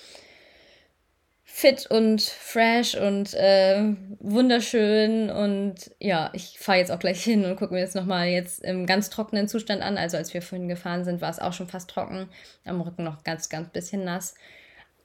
fit 1.47 1.87
und 1.89 2.21
fresh 2.21 2.95
und 2.95 3.33
äh, 3.33 3.95
wunderschön. 4.19 5.29
Und 5.29 5.75
ja, 5.99 6.29
ich 6.33 6.59
fahre 6.59 6.79
jetzt 6.79 6.91
auch 6.91 6.99
gleich 6.99 7.23
hin 7.23 7.45
und 7.45 7.55
gucke 7.55 7.73
mir 7.73 7.81
das 7.81 7.95
nochmal 7.95 8.27
jetzt 8.27 8.61
im 8.61 8.85
ganz 8.85 9.09
trockenen 9.09 9.47
Zustand 9.47 9.81
an. 9.81 9.97
Also 9.97 10.17
als 10.17 10.33
wir 10.33 10.41
vorhin 10.41 10.67
gefahren 10.67 11.05
sind, 11.05 11.21
war 11.21 11.29
es 11.29 11.39
auch 11.39 11.53
schon 11.53 11.69
fast 11.69 11.89
trocken. 11.89 12.27
Am 12.65 12.81
Rücken 12.81 13.05
noch 13.05 13.23
ganz, 13.23 13.47
ganz 13.47 13.69
bisschen 13.69 14.03
nass. 14.03 14.35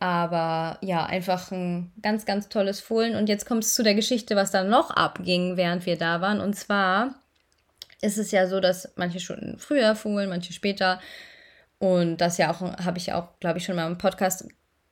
Aber 0.01 0.79
ja, 0.81 1.05
einfach 1.07 1.53
ein 1.53 1.93
ganz, 2.03 2.25
ganz 2.25 2.49
tolles 2.49 2.81
Fohlen. 2.81 3.15
Und 3.15 3.29
jetzt 3.29 3.47
kommt 3.47 3.63
es 3.63 3.75
zu 3.75 3.85
der 3.85 3.95
Geschichte, 3.95 4.35
was 4.35 4.51
da 4.51 4.65
noch 4.65 4.91
abging, 4.91 5.57
während 5.57 5.87
wir 5.87 5.97
da 5.97 6.21
waren. 6.21 6.41
Und 6.41 6.55
zwar 6.55 7.15
ist 8.01 8.19
es 8.19 8.33
ja 8.33 8.49
so, 8.49 8.59
dass 8.59 8.93
manche 8.97 9.21
Stunden 9.21 9.59
früher 9.59 9.95
fohlen, 9.95 10.29
manche 10.29 10.53
später. 10.53 11.01
Und 11.81 12.19
das 12.19 12.39
ja 12.39 12.53
auch, 12.53 12.61
habe 12.61 12.99
ich 12.99 13.13
auch, 13.13 13.41
glaube 13.41 13.59
ich, 13.59 13.65
schon 13.65 13.75
mal 13.75 13.87
im 13.87 13.99
Podcast 13.99 14.47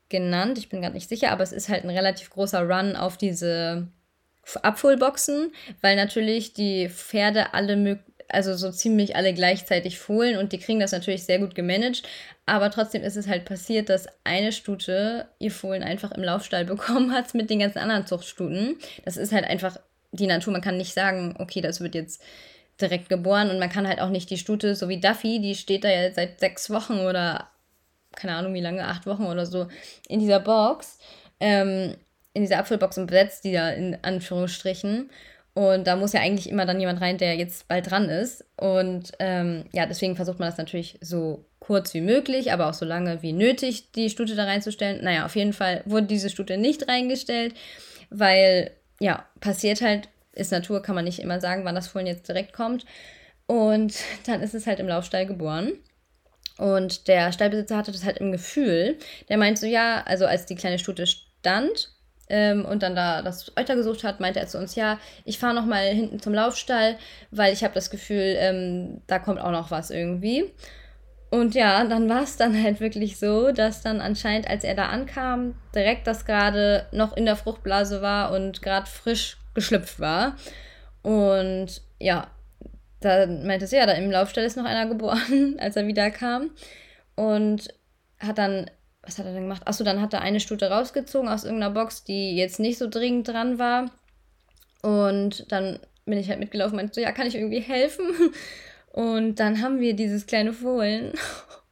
genannt. 0.08 0.58
Ich 0.58 0.68
bin 0.68 0.80
gerade 0.80 0.94
nicht 0.94 1.08
sicher, 1.08 1.30
aber 1.30 1.42
es 1.42 1.52
ist 1.52 1.68
halt 1.68 1.84
ein 1.84 1.90
relativ 1.90 2.30
großer 2.30 2.62
Run 2.62 2.96
auf 2.96 3.16
diese 3.16 3.88
Abholboxen, 4.62 5.52
weil 5.82 5.94
natürlich 5.96 6.54
die 6.54 6.88
Pferde 6.88 7.52
alle 7.52 8.00
also 8.28 8.54
so 8.54 8.70
ziemlich 8.70 9.16
alle 9.16 9.32
gleichzeitig 9.32 9.98
fohlen 9.98 10.36
und 10.36 10.52
die 10.52 10.58
kriegen 10.58 10.80
das 10.80 10.92
natürlich 10.92 11.24
sehr 11.24 11.38
gut 11.38 11.54
gemanagt. 11.54 12.02
Aber 12.46 12.70
trotzdem 12.70 13.02
ist 13.02 13.16
es 13.16 13.26
halt 13.26 13.44
passiert, 13.44 13.88
dass 13.88 14.06
eine 14.24 14.52
Stute 14.52 15.28
ihr 15.38 15.50
Fohlen 15.50 15.82
einfach 15.82 16.12
im 16.12 16.22
Laufstall 16.22 16.64
bekommen 16.66 17.12
hat 17.12 17.34
mit 17.34 17.50
den 17.50 17.60
ganzen 17.60 17.78
anderen 17.78 18.06
Zuchtstuten. 18.06 18.76
Das 19.04 19.16
ist 19.16 19.32
halt 19.32 19.44
einfach 19.44 19.78
die 20.12 20.26
Natur. 20.26 20.52
Man 20.52 20.62
kann 20.62 20.76
nicht 20.76 20.94
sagen, 20.94 21.36
okay, 21.38 21.60
das 21.60 21.80
wird 21.80 21.94
jetzt 21.94 22.22
direkt 22.80 23.08
geboren 23.08 23.50
und 23.50 23.58
man 23.58 23.70
kann 23.70 23.88
halt 23.88 24.00
auch 24.00 24.10
nicht 24.10 24.30
die 24.30 24.38
Stute, 24.38 24.74
so 24.74 24.88
wie 24.88 25.00
Duffy, 25.00 25.40
die 25.40 25.54
steht 25.54 25.84
da 25.84 25.90
ja 25.90 26.12
seit 26.12 26.40
sechs 26.40 26.70
Wochen 26.70 27.00
oder 27.00 27.48
keine 28.14 28.34
Ahnung 28.34 28.54
wie 28.54 28.60
lange, 28.60 28.86
acht 28.86 29.06
Wochen 29.06 29.24
oder 29.24 29.46
so 29.46 29.68
in 30.08 30.20
dieser 30.20 30.40
Box, 30.40 30.98
ähm, 31.40 31.94
in 32.32 32.42
dieser 32.42 32.58
Apfelbox 32.58 32.98
und 32.98 33.06
besetzt 33.06 33.44
die 33.44 33.52
da 33.52 33.70
in 33.70 33.96
Anführungsstrichen. 34.02 35.10
Und 35.54 35.88
da 35.88 35.96
muss 35.96 36.12
ja 36.12 36.20
eigentlich 36.20 36.48
immer 36.48 36.66
dann 36.66 36.78
jemand 36.78 37.00
rein, 37.00 37.18
der 37.18 37.34
jetzt 37.34 37.66
bald 37.66 37.90
dran 37.90 38.08
ist. 38.08 38.44
Und 38.56 39.12
ähm, 39.18 39.64
ja, 39.72 39.86
deswegen 39.86 40.14
versucht 40.14 40.38
man 40.38 40.48
das 40.48 40.58
natürlich 40.58 40.98
so 41.00 41.44
kurz 41.58 41.94
wie 41.94 42.00
möglich, 42.00 42.52
aber 42.52 42.68
auch 42.68 42.74
so 42.74 42.84
lange 42.84 43.22
wie 43.22 43.32
nötig, 43.32 43.90
die 43.90 44.08
Stute 44.08 44.36
da 44.36 44.44
reinzustellen. 44.44 45.02
Naja, 45.02 45.24
auf 45.24 45.34
jeden 45.34 45.52
Fall 45.52 45.82
wurde 45.84 46.06
diese 46.06 46.30
Stute 46.30 46.58
nicht 46.58 46.88
reingestellt, 46.88 47.54
weil 48.08 48.70
ja, 49.00 49.26
passiert 49.40 49.80
halt, 49.80 50.08
ist 50.38 50.52
Natur, 50.52 50.82
kann 50.82 50.94
man 50.94 51.04
nicht 51.04 51.20
immer 51.20 51.40
sagen, 51.40 51.64
wann 51.64 51.74
das 51.74 51.88
Fohlen 51.88 52.06
jetzt 52.06 52.28
direkt 52.28 52.52
kommt. 52.52 52.84
Und 53.46 53.94
dann 54.26 54.42
ist 54.42 54.54
es 54.54 54.66
halt 54.66 54.80
im 54.80 54.88
Laufstall 54.88 55.26
geboren. 55.26 55.72
Und 56.56 57.06
der 57.08 57.32
Stallbesitzer 57.32 57.76
hatte 57.76 57.92
das 57.92 58.04
halt 58.04 58.18
im 58.18 58.32
Gefühl. 58.32 58.98
Der 59.28 59.38
meint 59.38 59.58
so, 59.58 59.66
ja, 59.66 60.02
also 60.06 60.26
als 60.26 60.46
die 60.46 60.56
kleine 60.56 60.78
Stute 60.78 61.06
stand, 61.06 61.92
ähm, 62.30 62.64
und 62.64 62.82
dann 62.82 62.94
da 62.94 63.22
das 63.22 63.52
Euter 63.56 63.76
gesucht 63.76 64.04
hat, 64.04 64.20
meinte 64.20 64.40
er 64.40 64.46
zu 64.46 64.58
uns, 64.58 64.74
ja, 64.74 64.98
ich 65.24 65.38
fahre 65.38 65.54
nochmal 65.54 65.86
hinten 65.88 66.20
zum 66.20 66.34
Laufstall, 66.34 66.96
weil 67.30 67.52
ich 67.52 67.64
habe 67.64 67.74
das 67.74 67.90
Gefühl, 67.90 68.36
ähm, 68.38 69.00
da 69.06 69.18
kommt 69.18 69.40
auch 69.40 69.50
noch 69.50 69.70
was 69.70 69.90
irgendwie. 69.90 70.52
Und 71.30 71.54
ja, 71.54 71.84
dann 71.84 72.08
war 72.08 72.22
es 72.22 72.36
dann 72.36 72.60
halt 72.62 72.80
wirklich 72.80 73.18
so, 73.18 73.52
dass 73.52 73.82
dann 73.82 74.00
anscheinend, 74.00 74.48
als 74.48 74.64
er 74.64 74.74
da 74.74 74.86
ankam, 74.86 75.54
direkt 75.74 76.06
das 76.06 76.24
gerade 76.24 76.86
noch 76.90 77.16
in 77.16 77.26
der 77.26 77.36
Fruchtblase 77.36 78.00
war 78.00 78.32
und 78.32 78.62
gerade 78.62 78.86
frisch 78.86 79.36
geschlüpft 79.58 80.00
war. 80.00 80.36
Und 81.02 81.82
ja, 81.98 82.30
da 83.00 83.26
meinte 83.26 83.66
sie, 83.66 83.76
ja, 83.76 83.86
da 83.86 83.92
im 83.92 84.10
Laufstall 84.10 84.44
ist 84.44 84.56
noch 84.56 84.64
einer 84.64 84.86
geboren, 84.86 85.56
als 85.60 85.76
er 85.76 85.86
wieder 85.86 86.10
kam. 86.10 86.50
Und 87.14 87.68
hat 88.20 88.38
dann 88.38 88.70
was 89.08 89.18
hat 89.18 89.26
er 89.26 89.32
denn 89.32 89.42
gemacht? 89.42 89.62
Achso, 89.66 89.84
dann 89.84 90.00
hat 90.00 90.12
er 90.12 90.20
eine 90.20 90.38
Stute 90.38 90.70
rausgezogen 90.70 91.28
aus 91.28 91.44
irgendeiner 91.44 91.72
Box, 91.72 92.04
die 92.04 92.36
jetzt 92.36 92.60
nicht 92.60 92.78
so 92.78 92.88
dringend 92.88 93.28
dran 93.28 93.58
war. 93.58 93.90
Und 94.82 95.50
dann 95.50 95.80
bin 96.04 96.18
ich 96.18 96.28
halt 96.28 96.40
mitgelaufen 96.40 96.72
und 96.72 96.76
meinte 96.76 96.94
so, 96.94 97.00
ja, 97.00 97.12
kann 97.12 97.26
ich 97.26 97.34
irgendwie 97.34 97.60
helfen? 97.60 98.06
Und 98.92 99.36
dann 99.36 99.62
haben 99.62 99.80
wir 99.80 99.94
dieses 99.94 100.26
kleine 100.26 100.52
Fohlen, 100.52 101.12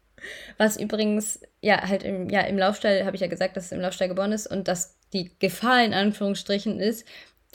was 0.59 0.77
übrigens, 0.77 1.41
ja, 1.61 1.89
halt 1.89 2.05
im, 2.05 2.29
ja, 2.29 2.43
im 2.43 2.59
Laufstall, 2.59 3.05
habe 3.05 3.17
ich 3.17 3.23
ja 3.23 3.27
gesagt, 3.27 3.57
dass 3.57 3.67
es 3.67 3.73
im 3.73 3.81
Laufstall 3.81 4.09
geboren 4.09 4.33
ist 4.33 4.47
und 4.47 4.69
dass 4.69 4.99
die 5.13 5.37
Gefahr 5.39 5.83
in 5.83 5.95
Anführungsstrichen 5.95 6.79
ist, 6.79 7.07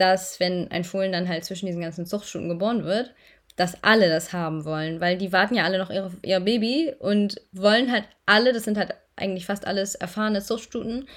dass 0.02 0.40
wenn 0.40 0.72
ein 0.72 0.84
Fohlen 0.84 1.12
dann 1.12 1.30
halt 1.30 1.46
zwischen 1.46 1.68
diesen 1.68 1.82
ganzen 1.82 2.08
Zuchtstuten 2.08 2.50
geboren 2.50 2.86
wird, 2.86 3.14
dass 3.56 3.84
alle 3.84 4.10
das 4.10 4.34
haben 4.34 4.66
wollen, 4.66 5.00
weil 5.00 5.16
die 5.16 5.32
warten 5.32 5.54
ja 5.54 5.64
alle 5.64 5.78
noch 5.78 5.92
ihre, 5.92 6.12
ihr 6.24 6.40
Baby 6.40 6.94
und 6.98 7.40
wollen 7.52 7.92
halt 7.92 8.06
alle, 8.26 8.52
das 8.52 8.64
sind 8.64 8.80
halt 8.80 8.96
eigentlich 9.16 9.46
fast 9.46 9.68
alles 9.68 9.94
erfahrene 9.94 10.42
Zuchtstuten. 10.42 11.08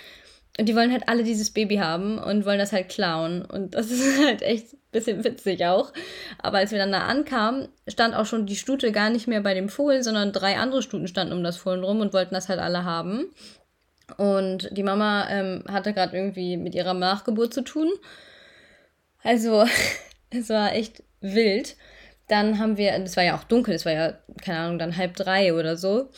Und 0.58 0.68
die 0.68 0.76
wollen 0.76 0.92
halt 0.92 1.08
alle 1.08 1.24
dieses 1.24 1.50
Baby 1.50 1.76
haben 1.76 2.18
und 2.18 2.44
wollen 2.44 2.58
das 2.58 2.72
halt 2.72 2.90
klauen. 2.90 3.42
Und 3.42 3.74
das 3.74 3.90
ist 3.90 4.22
halt 4.22 4.42
echt 4.42 4.74
ein 4.74 4.78
bisschen 4.92 5.24
witzig 5.24 5.64
auch. 5.64 5.92
Aber 6.38 6.58
als 6.58 6.70
wir 6.70 6.78
dann 6.78 6.92
da 6.92 7.06
ankamen, 7.06 7.68
stand 7.88 8.14
auch 8.14 8.26
schon 8.26 8.44
die 8.44 8.54
Stute 8.54 8.92
gar 8.92 9.08
nicht 9.08 9.26
mehr 9.26 9.40
bei 9.40 9.54
dem 9.54 9.70
Fohlen, 9.70 10.02
sondern 10.02 10.32
drei 10.32 10.58
andere 10.58 10.82
Stuten 10.82 11.08
standen 11.08 11.32
um 11.32 11.42
das 11.42 11.56
Fohlen 11.56 11.82
rum 11.82 12.00
und 12.00 12.12
wollten 12.12 12.34
das 12.34 12.50
halt 12.50 12.60
alle 12.60 12.84
haben. 12.84 13.30
Und 14.18 14.68
die 14.76 14.82
Mama 14.82 15.26
ähm, 15.30 15.64
hatte 15.68 15.94
gerade 15.94 16.14
irgendwie 16.14 16.58
mit 16.58 16.74
ihrer 16.74 16.94
Nachgeburt 16.94 17.54
zu 17.54 17.62
tun. 17.62 17.90
Also, 19.24 19.66
es 20.30 20.48
war 20.50 20.72
echt 20.74 21.02
wild. 21.20 21.76
Dann 22.28 22.58
haben 22.58 22.76
wir, 22.76 22.92
es 22.92 23.16
war 23.16 23.24
ja 23.24 23.36
auch 23.36 23.44
dunkel, 23.44 23.74
es 23.74 23.84
war 23.84 23.92
ja, 23.92 24.14
keine 24.42 24.58
Ahnung, 24.60 24.78
dann 24.78 24.96
halb 24.96 25.16
drei 25.16 25.52
oder 25.52 25.76
so. 25.76 26.08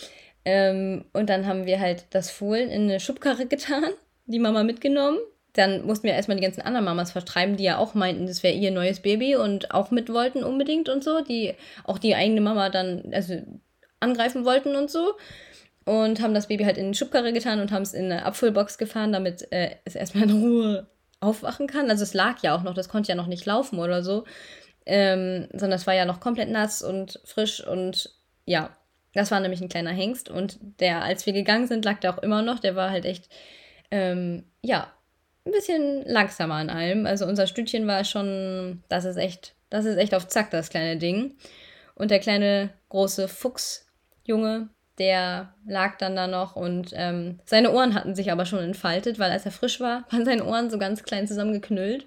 Ähm, 0.44 1.06
und 1.12 1.28
dann 1.30 1.46
haben 1.46 1.66
wir 1.66 1.80
halt 1.80 2.04
das 2.10 2.30
Fohlen 2.30 2.68
in 2.70 2.82
eine 2.82 3.00
Schubkarre 3.00 3.46
getan, 3.48 3.90
die 4.26 4.38
Mama 4.38 4.62
mitgenommen. 4.62 5.18
Dann 5.54 5.86
mussten 5.86 6.06
wir 6.06 6.12
erstmal 6.12 6.36
die 6.36 6.42
ganzen 6.42 6.60
anderen 6.60 6.84
Mamas 6.84 7.12
vertreiben, 7.12 7.56
die 7.56 7.64
ja 7.64 7.78
auch 7.78 7.94
meinten, 7.94 8.26
das 8.26 8.42
wäre 8.42 8.54
ihr 8.54 8.70
neues 8.70 9.00
Baby 9.00 9.36
und 9.36 9.70
auch 9.70 9.90
mit 9.90 10.12
wollten 10.12 10.44
unbedingt 10.44 10.90
und 10.90 11.02
so, 11.02 11.22
die 11.22 11.54
auch 11.84 11.98
die 11.98 12.14
eigene 12.14 12.42
Mama 12.42 12.68
dann 12.68 13.10
also 13.12 13.40
angreifen 13.98 14.44
wollten 14.44 14.76
und 14.76 14.90
so. 14.90 15.14
Und 15.86 16.20
haben 16.20 16.34
das 16.34 16.48
Baby 16.48 16.64
halt 16.64 16.76
in 16.76 16.92
die 16.92 16.98
Schubkarre 16.98 17.32
getan 17.32 17.60
und 17.60 17.72
haben 17.72 17.82
es 17.82 17.94
in 17.94 18.06
eine 18.06 18.26
Abfüllbox 18.26 18.76
gefahren, 18.76 19.12
damit 19.12 19.50
äh, 19.52 19.76
es 19.84 19.94
erstmal 19.94 20.24
in 20.24 20.42
Ruhe 20.42 20.86
aufwachen 21.20 21.66
kann. 21.66 21.90
Also 21.90 22.02
es 22.02 22.14
lag 22.14 22.42
ja 22.42 22.56
auch 22.56 22.62
noch, 22.62 22.74
das 22.74 22.88
konnte 22.88 23.08
ja 23.08 23.14
noch 23.14 23.26
nicht 23.26 23.46
laufen 23.46 23.78
oder 23.78 24.02
so. 24.02 24.24
Ähm, 24.84 25.48
sondern 25.52 25.78
es 25.78 25.86
war 25.86 25.94
ja 25.94 26.04
noch 26.04 26.20
komplett 26.20 26.48
nass 26.48 26.80
und 26.82 27.20
frisch 27.24 27.66
und 27.66 28.14
ja, 28.44 28.70
das 29.14 29.30
war 29.30 29.40
nämlich 29.40 29.60
ein 29.60 29.68
kleiner 29.68 29.90
Hengst 29.90 30.28
und 30.28 30.58
der, 30.78 31.02
als 31.02 31.26
wir 31.26 31.32
gegangen 31.32 31.66
sind, 31.66 31.84
lag 31.84 31.98
der 32.00 32.14
auch 32.14 32.22
immer 32.22 32.42
noch. 32.42 32.60
Der 32.60 32.76
war 32.76 32.90
halt 32.90 33.04
echt, 33.04 33.28
ähm, 33.90 34.44
ja, 34.62 34.92
ein 35.44 35.52
bisschen 35.52 36.04
langsamer 36.06 36.56
an 36.56 36.70
allem. 36.70 37.06
Also 37.06 37.26
unser 37.26 37.46
Stütchen 37.46 37.86
war 37.86 38.04
schon, 38.04 38.84
das 38.88 39.04
ist 39.04 39.16
echt, 39.16 39.54
das 39.70 39.86
ist 39.86 39.96
echt 39.96 40.14
auf 40.14 40.28
Zack, 40.28 40.50
das 40.50 40.70
kleine 40.70 40.98
Ding. 40.98 41.36
Und 41.94 42.10
der 42.10 42.20
kleine 42.20 42.70
große 42.90 43.26
Fuchsjunge, 43.26 44.68
der 44.98 45.52
lag 45.66 45.98
dann 45.98 46.16
da 46.16 46.26
noch 46.26 46.56
und 46.56 46.90
ähm, 46.94 47.38
seine 47.44 47.72
Ohren 47.72 47.94
hatten 47.94 48.14
sich 48.14 48.32
aber 48.32 48.46
schon 48.46 48.60
entfaltet, 48.60 49.18
weil 49.18 49.30
als 49.30 49.44
er 49.44 49.52
frisch 49.52 49.80
war, 49.80 50.04
waren 50.10 50.24
seine 50.24 50.44
Ohren 50.44 50.70
so 50.70 50.78
ganz 50.78 51.02
klein 51.02 51.26
zusammengeknüllt. 51.26 52.06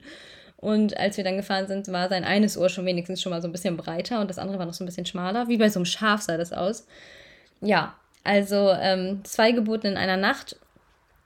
Und 0.57 0.97
als 0.97 1.15
wir 1.15 1.23
dann 1.23 1.37
gefahren 1.37 1.67
sind, 1.67 1.87
war 1.89 2.09
sein 2.09 2.25
eines 2.25 2.57
Ohr 2.57 2.67
schon 2.67 2.85
wenigstens 2.85 3.21
schon 3.21 3.29
mal 3.29 3.41
so 3.41 3.47
ein 3.47 3.53
bisschen 3.53 3.77
breiter 3.77 4.19
und 4.19 4.29
das 4.29 4.37
andere 4.37 4.59
war 4.59 4.65
noch 4.65 4.73
so 4.73 4.83
ein 4.83 4.87
bisschen 4.87 5.05
schmaler. 5.05 5.47
Wie 5.47 5.57
bei 5.57 5.69
so 5.69 5.79
einem 5.79 5.85
Schaf 5.85 6.21
sah 6.21 6.35
das 6.35 6.51
aus. 6.51 6.85
Ja, 7.61 7.95
also 8.25 8.71
ähm, 8.71 9.23
zwei 9.23 9.51
Geburten 9.51 9.87
in 9.87 9.97
einer 9.97 10.17
Nacht. 10.17 10.57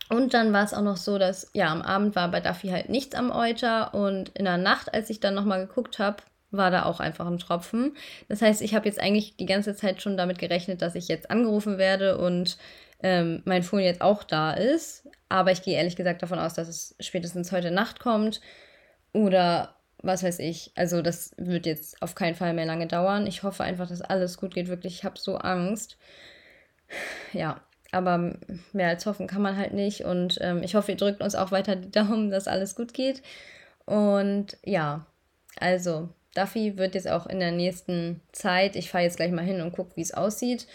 Und 0.10 0.36
dann 0.36 0.54
war 0.54 0.64
es 0.64 0.74
auch 0.74 0.84
noch 0.84 0.98
so, 0.98 1.18
dass, 1.18 1.50
ja, 1.54 1.72
am 1.72 1.82
Abend 1.82 2.16
war 2.16 2.30
bei 2.30 2.42
Duffy 2.42 2.70
halt 2.70 2.90
nichts 2.90 3.16
am 3.16 3.32
Euter. 3.32 3.96
Und 3.96 4.30
in 4.38 4.46
der 4.46 4.58
Nacht, 4.58 4.94
als 4.94 5.10
ich 5.10 5.20
dann 5.20 5.34
nochmal 5.34 5.66
geguckt 5.66 5.98
habe, 5.98 6.18
war 6.54 6.72
da 6.72 6.86
auch 6.86 7.00
einfach 7.00 7.28
ein 7.28 7.40
Tropfen. 7.40 7.96
Das 8.30 8.42
heißt, 8.42 8.62
ich 8.62 8.76
habe 8.76 8.88
jetzt 8.88 9.00
eigentlich 9.00 9.36
die 9.38 9.46
ganze 9.46 9.76
Zeit 9.76 10.02
schon 10.02 10.18
damit 10.18 10.40
gerechnet, 10.40 10.82
dass 10.82 10.96
ich 10.96 11.08
jetzt 11.08 11.30
angerufen 11.32 11.78
werde 11.78 12.18
und 12.18 12.58
ähm, 13.02 13.42
mein 13.46 13.64
Fohlen 13.64 13.86
jetzt 13.86 14.02
auch 14.02 14.24
da 14.24 14.54
ist. 14.54 15.08
Aber 15.30 15.52
ich 15.52 15.64
gehe 15.64 15.76
ehrlich 15.76 15.96
gesagt 15.96 16.22
davon 16.22 16.40
aus, 16.40 16.54
dass 16.54 16.68
es 16.68 16.96
spätestens 17.00 17.52
heute 17.52 17.72
Nacht 17.72 18.00
kommt. 18.00 18.40
Oder 19.14 19.76
was 20.04 20.24
weiß 20.24 20.40
ich. 20.40 20.72
Also 20.76 21.02
das 21.02 21.34
wird 21.38 21.66
jetzt 21.66 22.02
auf 22.02 22.16
keinen 22.16 22.36
Fall 22.36 22.54
mehr 22.54 22.66
lange 22.66 22.88
dauern. 22.88 23.26
Ich 23.26 23.44
hoffe 23.44 23.64
einfach, 23.64 23.88
dass 23.88 24.02
alles 24.02 24.38
gut 24.38 24.54
geht. 24.54 24.68
Wirklich, 24.68 24.96
ich 24.96 25.04
habe 25.04 25.18
so 25.18 25.38
Angst. 25.38 25.98
Ja, 27.34 27.62
aber 27.92 28.36
mehr 28.74 28.90
als 28.90 29.06
hoffen 29.06 29.28
kann 29.28 29.42
man 29.42 29.58
halt 29.58 29.74
nicht. 29.74 30.02
Und 30.02 30.38
ähm, 30.42 30.64
ich 30.64 30.76
hoffe, 30.76 30.92
ihr 30.92 30.98
drückt 30.98 31.22
uns 31.22 31.36
auch 31.36 31.52
weiter 31.52 31.76
die 31.76 31.92
Daumen, 31.92 32.30
dass 32.30 32.48
alles 32.48 32.76
gut 32.76 32.94
geht. 32.94 33.22
Und 33.86 34.58
ja, 34.64 35.06
also 35.60 36.10
Duffy 36.36 36.78
wird 36.78 36.96
jetzt 36.96 37.08
auch 37.08 37.28
in 37.28 37.40
der 37.40 37.52
nächsten 37.52 38.22
Zeit, 38.32 38.76
ich 38.76 38.90
fahre 38.90 39.04
jetzt 39.04 39.18
gleich 39.18 39.32
mal 39.32 39.46
hin 39.46 39.62
und 39.62 39.72
gucke, 39.72 39.96
wie 39.96 40.02
es 40.02 40.14
aussieht, 40.14 40.68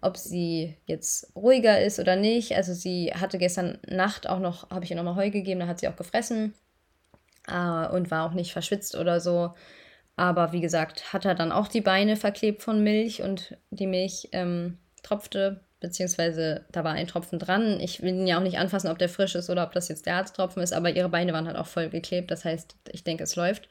ob 0.00 0.16
sie 0.16 0.76
jetzt 0.86 1.34
ruhiger 1.36 1.80
ist 1.80 2.00
oder 2.00 2.16
nicht. 2.16 2.56
Also 2.56 2.72
sie 2.72 3.12
hatte 3.14 3.38
gestern 3.38 3.78
Nacht 3.86 4.28
auch 4.28 4.38
noch, 4.40 4.70
habe 4.70 4.84
ich 4.84 4.90
ihr 4.90 4.96
nochmal 4.96 5.16
Heu 5.16 5.30
gegeben, 5.30 5.60
da 5.60 5.66
hat 5.66 5.80
sie 5.80 5.88
auch 5.88 5.96
gefressen 5.96 6.54
äh, 7.46 7.86
und 7.88 8.10
war 8.10 8.26
auch 8.26 8.34
nicht 8.34 8.52
verschwitzt 8.52 8.96
oder 8.96 9.20
so. 9.20 9.54
Aber 10.16 10.52
wie 10.52 10.60
gesagt, 10.60 11.12
hat 11.12 11.24
er 11.24 11.34
dann 11.34 11.52
auch 11.52 11.68
die 11.68 11.80
Beine 11.80 12.16
verklebt 12.16 12.62
von 12.62 12.82
Milch 12.82 13.22
und 13.22 13.56
die 13.70 13.86
Milch 13.86 14.28
ähm, 14.32 14.78
tropfte, 15.02 15.60
beziehungsweise 15.80 16.64
da 16.70 16.84
war 16.84 16.92
ein 16.92 17.06
Tropfen 17.06 17.38
dran. 17.38 17.80
Ich 17.80 18.02
will 18.02 18.14
ihn 18.14 18.26
ja 18.26 18.38
auch 18.38 18.42
nicht 18.42 18.58
anfassen, 18.58 18.90
ob 18.90 18.98
der 18.98 19.08
frisch 19.08 19.34
ist 19.34 19.50
oder 19.50 19.64
ob 19.64 19.72
das 19.72 19.88
jetzt 19.88 20.06
der 20.06 20.16
Herztropfen 20.16 20.62
ist, 20.62 20.72
aber 20.72 20.90
ihre 20.90 21.08
Beine 21.08 21.32
waren 21.32 21.46
halt 21.46 21.56
auch 21.56 21.66
voll 21.66 21.88
geklebt. 21.88 22.30
Das 22.30 22.44
heißt, 22.44 22.76
ich 22.90 23.04
denke, 23.04 23.24
es 23.24 23.36
läuft. 23.36 23.68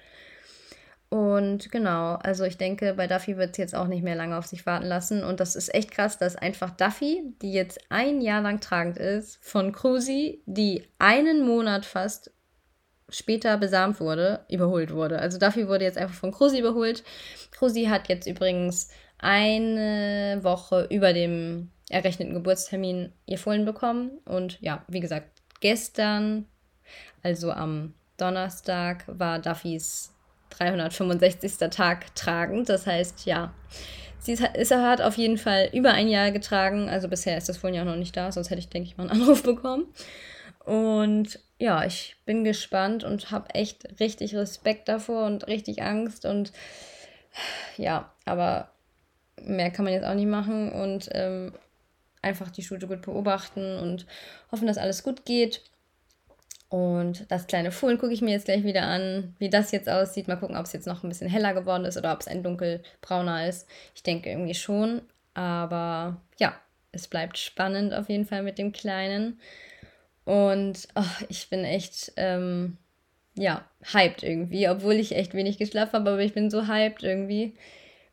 Und 1.12 1.74
genau, 1.74 2.16
also 2.16 2.46
ich 2.46 2.58
denke, 2.58 2.94
bei 2.94 3.06
Duffy 3.06 3.36
wird 3.36 3.52
es 3.52 3.58
jetzt 3.58 3.76
auch 3.76 3.88
nicht 3.88 4.02
mehr 4.02 4.16
lange 4.16 4.38
auf 4.38 4.46
sich 4.46 4.66
warten 4.66 4.86
lassen. 4.86 5.26
Und 5.26 5.42
das 5.42 5.58
ist 5.58 5.74
echt 5.74 5.92
krass, 5.92 6.18
dass 6.18 6.38
einfach 6.38 6.72
Duffy, 6.72 7.22
die 7.42 7.52
jetzt 7.52 7.82
ein 7.90 8.22
Jahr 8.22 8.42
lang 8.42 8.62
tragend 8.62 8.98
ist, 8.98 9.38
von 9.44 9.74
Cruzy, 9.74 10.42
die 10.46 10.88
einen 11.00 11.46
Monat 11.46 11.86
fast 11.86 12.32
später 13.10 13.58
besamt 13.58 14.00
wurde, 14.00 14.46
überholt 14.50 14.94
wurde. 14.94 15.20
Also 15.20 15.38
Duffy 15.38 15.68
wurde 15.68 15.84
jetzt 15.84 15.98
einfach 15.98 16.16
von 16.16 16.32
Cruzy 16.32 16.60
überholt. 16.60 17.04
Cruzy 17.52 17.88
hat 17.88 18.08
jetzt 18.08 18.26
übrigens 18.26 18.88
eine 19.18 20.40
Woche 20.44 20.88
über 20.90 21.12
dem 21.12 21.72
errechneten 21.90 22.36
Geburtstermin 22.36 23.12
ihr 23.26 23.38
Fohlen 23.38 23.66
bekommen. 23.66 24.12
Und 24.24 24.62
ja, 24.62 24.86
wie 24.88 25.02
gesagt, 25.02 25.28
gestern, 25.60 26.46
also 27.22 27.52
am 27.52 27.96
Donnerstag, 28.16 29.04
war 29.08 29.40
Duffys 29.40 30.14
365. 30.52 31.70
Tag 31.70 32.16
tragend. 32.16 32.70
Das 32.70 32.86
heißt, 32.88 33.26
ja, 33.26 33.54
sie 34.20 34.34
ist, 34.34 34.72
hat 34.72 35.02
auf 35.02 35.18
jeden 35.18 35.38
Fall 35.38 35.70
über 35.74 35.92
ein 35.94 36.08
Jahr 36.08 36.32
getragen. 36.32 36.90
Also 36.90 37.08
bisher 37.08 37.38
ist 37.38 37.50
das 37.50 37.58
Fohlen 37.58 37.74
ja 37.74 37.86
noch 37.86 37.96
nicht 37.96 38.16
da, 38.16 38.32
sonst 38.32 38.50
hätte 38.50 38.60
ich, 38.60 38.70
denke 38.70 38.88
ich, 38.88 38.98
mal 38.98 39.10
einen 39.10 39.22
Anruf 39.22 39.44
bekommen. 39.44 39.86
Und 40.66 41.40
ja, 41.58 41.84
ich 41.86 42.16
bin 42.26 42.44
gespannt 42.44 43.04
und 43.04 43.32
habe 43.32 43.54
echt 43.56 44.00
richtig 44.00 44.36
Respekt 44.36 44.88
davor 44.88 45.26
und 45.26 45.48
richtig 45.48 45.82
Angst. 45.82 46.26
Und 46.26 46.52
ja, 47.78 48.12
aber 48.26 48.72
mehr 49.42 49.72
kann 49.72 49.86
man 49.86 49.94
jetzt 49.94 50.06
auch 50.06 50.14
nicht 50.14 50.28
machen. 50.28 50.72
Und 50.72 51.10
ähm, 51.14 51.54
einfach 52.22 52.52
die 52.52 52.64
Schule 52.64 52.88
gut 52.88 53.02
beobachten 53.02 53.80
und 53.80 54.06
hoffen, 54.52 54.68
dass 54.68 54.78
alles 54.78 55.04
gut 55.04 55.26
geht. 55.26 55.62
Und 56.72 57.30
das 57.30 57.48
kleine 57.48 57.70
Fohlen 57.70 57.98
gucke 57.98 58.14
ich 58.14 58.22
mir 58.22 58.32
jetzt 58.32 58.46
gleich 58.46 58.64
wieder 58.64 58.84
an, 58.84 59.36
wie 59.40 59.50
das 59.50 59.74
jetzt 59.74 59.90
aussieht. 59.90 60.30
Mal 60.30 60.38
gucken, 60.38 60.56
ob 60.56 60.66
es 60.66 60.72
jetzt 60.72 60.88
noch 60.88 61.04
ein 61.04 61.10
bisschen 61.10 61.30
heller 61.30 61.54
geworden 61.54 61.84
ist 61.84 61.98
oder 61.98 62.14
ob 62.14 62.22
es 62.22 62.30
ein 62.30 62.44
dunkelbrauner 62.44 63.46
ist. 63.46 63.68
Ich 63.94 64.04
denke 64.04 64.30
irgendwie 64.30 64.54
schon. 64.54 65.02
Aber 65.34 66.22
ja, 66.40 66.54
es 66.94 67.10
bleibt 67.10 67.38
spannend 67.38 67.94
auf 67.94 68.08
jeden 68.08 68.26
Fall 68.26 68.42
mit 68.42 68.58
dem 68.58 68.72
Kleinen. 68.72 69.42
Und 70.24 70.88
oh, 70.96 71.04
ich 71.28 71.50
bin 71.50 71.66
echt, 71.66 72.14
ähm, 72.16 72.78
ja, 73.36 73.66
hyped 73.92 74.24
irgendwie, 74.24 74.70
obwohl 74.70 74.94
ich 74.94 75.14
echt 75.14 75.34
wenig 75.34 75.58
geschlafen 75.58 75.92
habe, 75.92 76.12
aber 76.12 76.22
ich 76.22 76.34
bin 76.34 76.50
so 76.50 76.68
hyped 76.68 77.04
irgendwie 77.04 77.54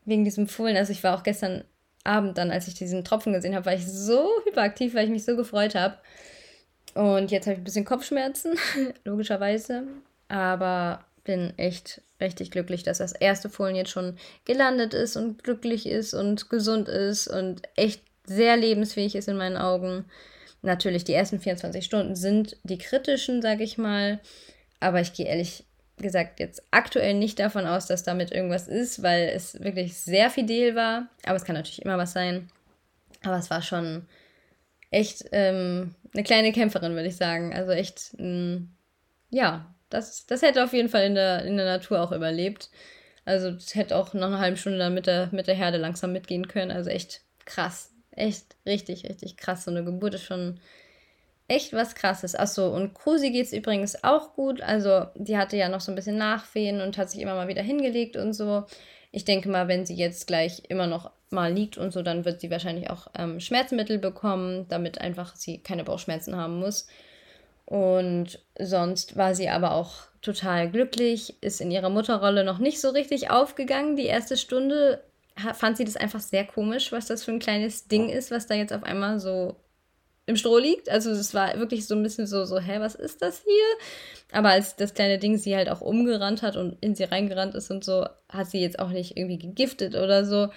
wegen 0.04 0.24
diesem 0.24 0.48
Fohlen. 0.48 0.76
Also 0.76 0.90
ich 0.90 1.04
war 1.04 1.16
auch 1.16 1.22
gestern 1.22 1.62
Abend 2.02 2.36
dann, 2.38 2.50
als 2.50 2.66
ich 2.66 2.74
diesen 2.74 3.04
Tropfen 3.04 3.32
gesehen 3.34 3.54
habe, 3.54 3.66
war 3.66 3.74
ich 3.74 3.86
so 3.86 4.28
hyperaktiv, 4.44 4.96
weil 4.96 5.04
ich 5.04 5.12
mich 5.12 5.24
so 5.24 5.36
gefreut 5.36 5.76
habe. 5.76 5.98
Und 6.94 7.30
jetzt 7.30 7.46
habe 7.46 7.54
ich 7.54 7.60
ein 7.60 7.64
bisschen 7.64 7.84
Kopfschmerzen, 7.84 8.56
logischerweise. 9.04 9.84
Aber 10.28 11.04
bin 11.24 11.52
echt 11.58 12.00
richtig 12.20 12.50
glücklich, 12.50 12.82
dass 12.82 12.98
das 12.98 13.12
erste 13.12 13.50
Fohlen 13.50 13.76
jetzt 13.76 13.90
schon 13.90 14.16
gelandet 14.44 14.94
ist 14.94 15.16
und 15.16 15.44
glücklich 15.44 15.86
ist 15.86 16.14
und 16.14 16.48
gesund 16.48 16.88
ist 16.88 17.28
und 17.28 17.62
echt 17.76 18.02
sehr 18.24 18.56
lebensfähig 18.56 19.14
ist 19.14 19.28
in 19.28 19.36
meinen 19.36 19.56
Augen. 19.56 20.06
Natürlich, 20.62 21.04
die 21.04 21.12
ersten 21.12 21.38
24 21.38 21.84
Stunden 21.84 22.16
sind 22.16 22.56
die 22.64 22.78
kritischen, 22.78 23.42
sage 23.42 23.62
ich 23.62 23.78
mal. 23.78 24.20
Aber 24.80 25.00
ich 25.00 25.12
gehe 25.12 25.26
ehrlich 25.26 25.64
gesagt 25.98 26.40
jetzt 26.40 26.62
aktuell 26.70 27.14
nicht 27.14 27.38
davon 27.38 27.66
aus, 27.66 27.86
dass 27.86 28.02
damit 28.02 28.32
irgendwas 28.32 28.68
ist, 28.68 29.02
weil 29.02 29.28
es 29.28 29.60
wirklich 29.60 29.98
sehr 29.98 30.30
fidel 30.30 30.74
war. 30.74 31.08
Aber 31.24 31.36
es 31.36 31.44
kann 31.44 31.54
natürlich 31.54 31.82
immer 31.82 31.98
was 31.98 32.12
sein. 32.12 32.48
Aber 33.22 33.36
es 33.36 33.50
war 33.50 33.62
schon 33.62 34.06
echt 34.90 35.24
ähm, 35.32 35.94
eine 36.14 36.22
kleine 36.22 36.52
Kämpferin, 36.52 36.94
würde 36.94 37.08
ich 37.08 37.16
sagen. 37.16 37.54
Also 37.54 37.72
echt, 37.72 38.14
ähm, 38.18 38.70
ja, 39.30 39.74
das, 39.90 40.26
das 40.26 40.42
hätte 40.42 40.64
auf 40.64 40.72
jeden 40.72 40.88
Fall 40.88 41.04
in 41.04 41.14
der, 41.14 41.44
in 41.44 41.56
der 41.56 41.66
Natur 41.66 42.02
auch 42.02 42.12
überlebt. 42.12 42.70
Also 43.24 43.48
es 43.48 43.74
hätte 43.74 43.96
auch 43.96 44.14
noch 44.14 44.28
eine 44.28 44.38
halbe 44.38 44.56
Stunde 44.56 44.78
dann 44.78 44.94
mit 44.94 45.06
der, 45.06 45.28
mit 45.32 45.46
der 45.46 45.54
Herde 45.54 45.78
langsam 45.78 46.12
mitgehen 46.12 46.48
können. 46.48 46.70
Also 46.70 46.90
echt 46.90 47.22
krass. 47.44 47.92
Echt 48.12 48.56
richtig, 48.66 49.04
richtig 49.08 49.36
krass. 49.36 49.64
So 49.64 49.70
eine 49.70 49.84
Geburt 49.84 50.14
ist 50.14 50.24
schon 50.24 50.60
echt 51.48 51.72
was 51.72 51.94
krasses. 51.94 52.34
Achso, 52.34 52.74
und 52.74 52.94
Krusi 52.94 53.30
geht 53.30 53.46
es 53.46 53.52
übrigens 53.52 54.04
auch 54.04 54.34
gut. 54.34 54.60
Also, 54.60 55.06
die 55.14 55.36
hatte 55.36 55.56
ja 55.56 55.68
noch 55.68 55.80
so 55.80 55.90
ein 55.90 55.94
bisschen 55.94 56.18
Nachwehen 56.18 56.80
und 56.80 56.98
hat 56.98 57.10
sich 57.10 57.20
immer 57.20 57.34
mal 57.34 57.48
wieder 57.48 57.62
hingelegt 57.62 58.16
und 58.16 58.34
so. 58.34 58.66
Ich 59.10 59.24
denke 59.24 59.48
mal, 59.48 59.68
wenn 59.68 59.86
sie 59.86 59.94
jetzt 59.94 60.26
gleich 60.26 60.62
immer 60.68 60.86
noch 60.86 61.10
mal 61.30 61.52
liegt 61.52 61.78
und 61.78 61.92
so, 61.92 62.02
dann 62.02 62.24
wird 62.24 62.40
sie 62.40 62.50
wahrscheinlich 62.50 62.90
auch 62.90 63.08
ähm, 63.16 63.40
Schmerzmittel 63.40 63.98
bekommen, 63.98 64.66
damit 64.68 65.00
einfach 65.00 65.36
sie 65.36 65.58
keine 65.58 65.84
Bauchschmerzen 65.84 66.36
haben 66.36 66.58
muss. 66.58 66.86
Und 67.64 68.40
sonst 68.58 69.16
war 69.16 69.34
sie 69.34 69.50
aber 69.50 69.72
auch 69.72 70.08
total 70.22 70.70
glücklich, 70.70 71.34
ist 71.42 71.60
in 71.60 71.70
ihrer 71.70 71.90
Mutterrolle 71.90 72.44
noch 72.44 72.58
nicht 72.58 72.80
so 72.80 72.90
richtig 72.90 73.30
aufgegangen. 73.30 73.96
Die 73.96 74.06
erste 74.06 74.36
Stunde 74.36 75.02
fand 75.54 75.76
sie 75.76 75.84
das 75.84 75.96
einfach 75.96 76.20
sehr 76.20 76.44
komisch, 76.44 76.92
was 76.92 77.06
das 77.06 77.24
für 77.24 77.30
ein 77.30 77.38
kleines 77.38 77.86
Ding 77.86 78.08
ist, 78.08 78.30
was 78.30 78.46
da 78.46 78.54
jetzt 78.54 78.72
auf 78.72 78.84
einmal 78.84 79.20
so 79.20 79.56
im 80.28 80.36
Stroh 80.36 80.58
liegt. 80.58 80.90
Also 80.90 81.10
es 81.10 81.32
war 81.34 81.58
wirklich 81.58 81.86
so 81.86 81.94
ein 81.94 82.02
bisschen 82.02 82.26
so, 82.26 82.44
so, 82.44 82.58
hä, 82.60 82.80
was 82.80 82.94
ist 82.94 83.22
das 83.22 83.42
hier? 83.42 83.64
Aber 84.32 84.50
als 84.50 84.76
das 84.76 84.94
kleine 84.94 85.18
Ding 85.18 85.38
sie 85.38 85.56
halt 85.56 85.70
auch 85.70 85.80
umgerannt 85.80 86.42
hat 86.42 86.56
und 86.56 86.76
in 86.80 86.94
sie 86.94 87.04
reingerannt 87.04 87.54
ist 87.54 87.70
und 87.70 87.82
so, 87.82 88.06
hat 88.28 88.50
sie 88.50 88.60
jetzt 88.60 88.78
auch 88.78 88.90
nicht 88.90 89.16
irgendwie 89.16 89.38
gegiftet 89.38 89.94
oder 89.94 90.24
so. 90.24 90.48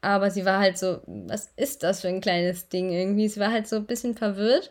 Aber 0.00 0.30
sie 0.30 0.44
war 0.44 0.58
halt 0.58 0.78
so, 0.78 1.00
was 1.06 1.52
ist 1.56 1.82
das 1.82 2.00
für 2.00 2.08
ein 2.08 2.22
kleines 2.22 2.68
Ding 2.68 2.90
irgendwie? 2.90 3.28
Sie 3.28 3.38
war 3.38 3.52
halt 3.52 3.68
so 3.68 3.76
ein 3.76 3.86
bisschen 3.86 4.16
verwirrt. 4.16 4.70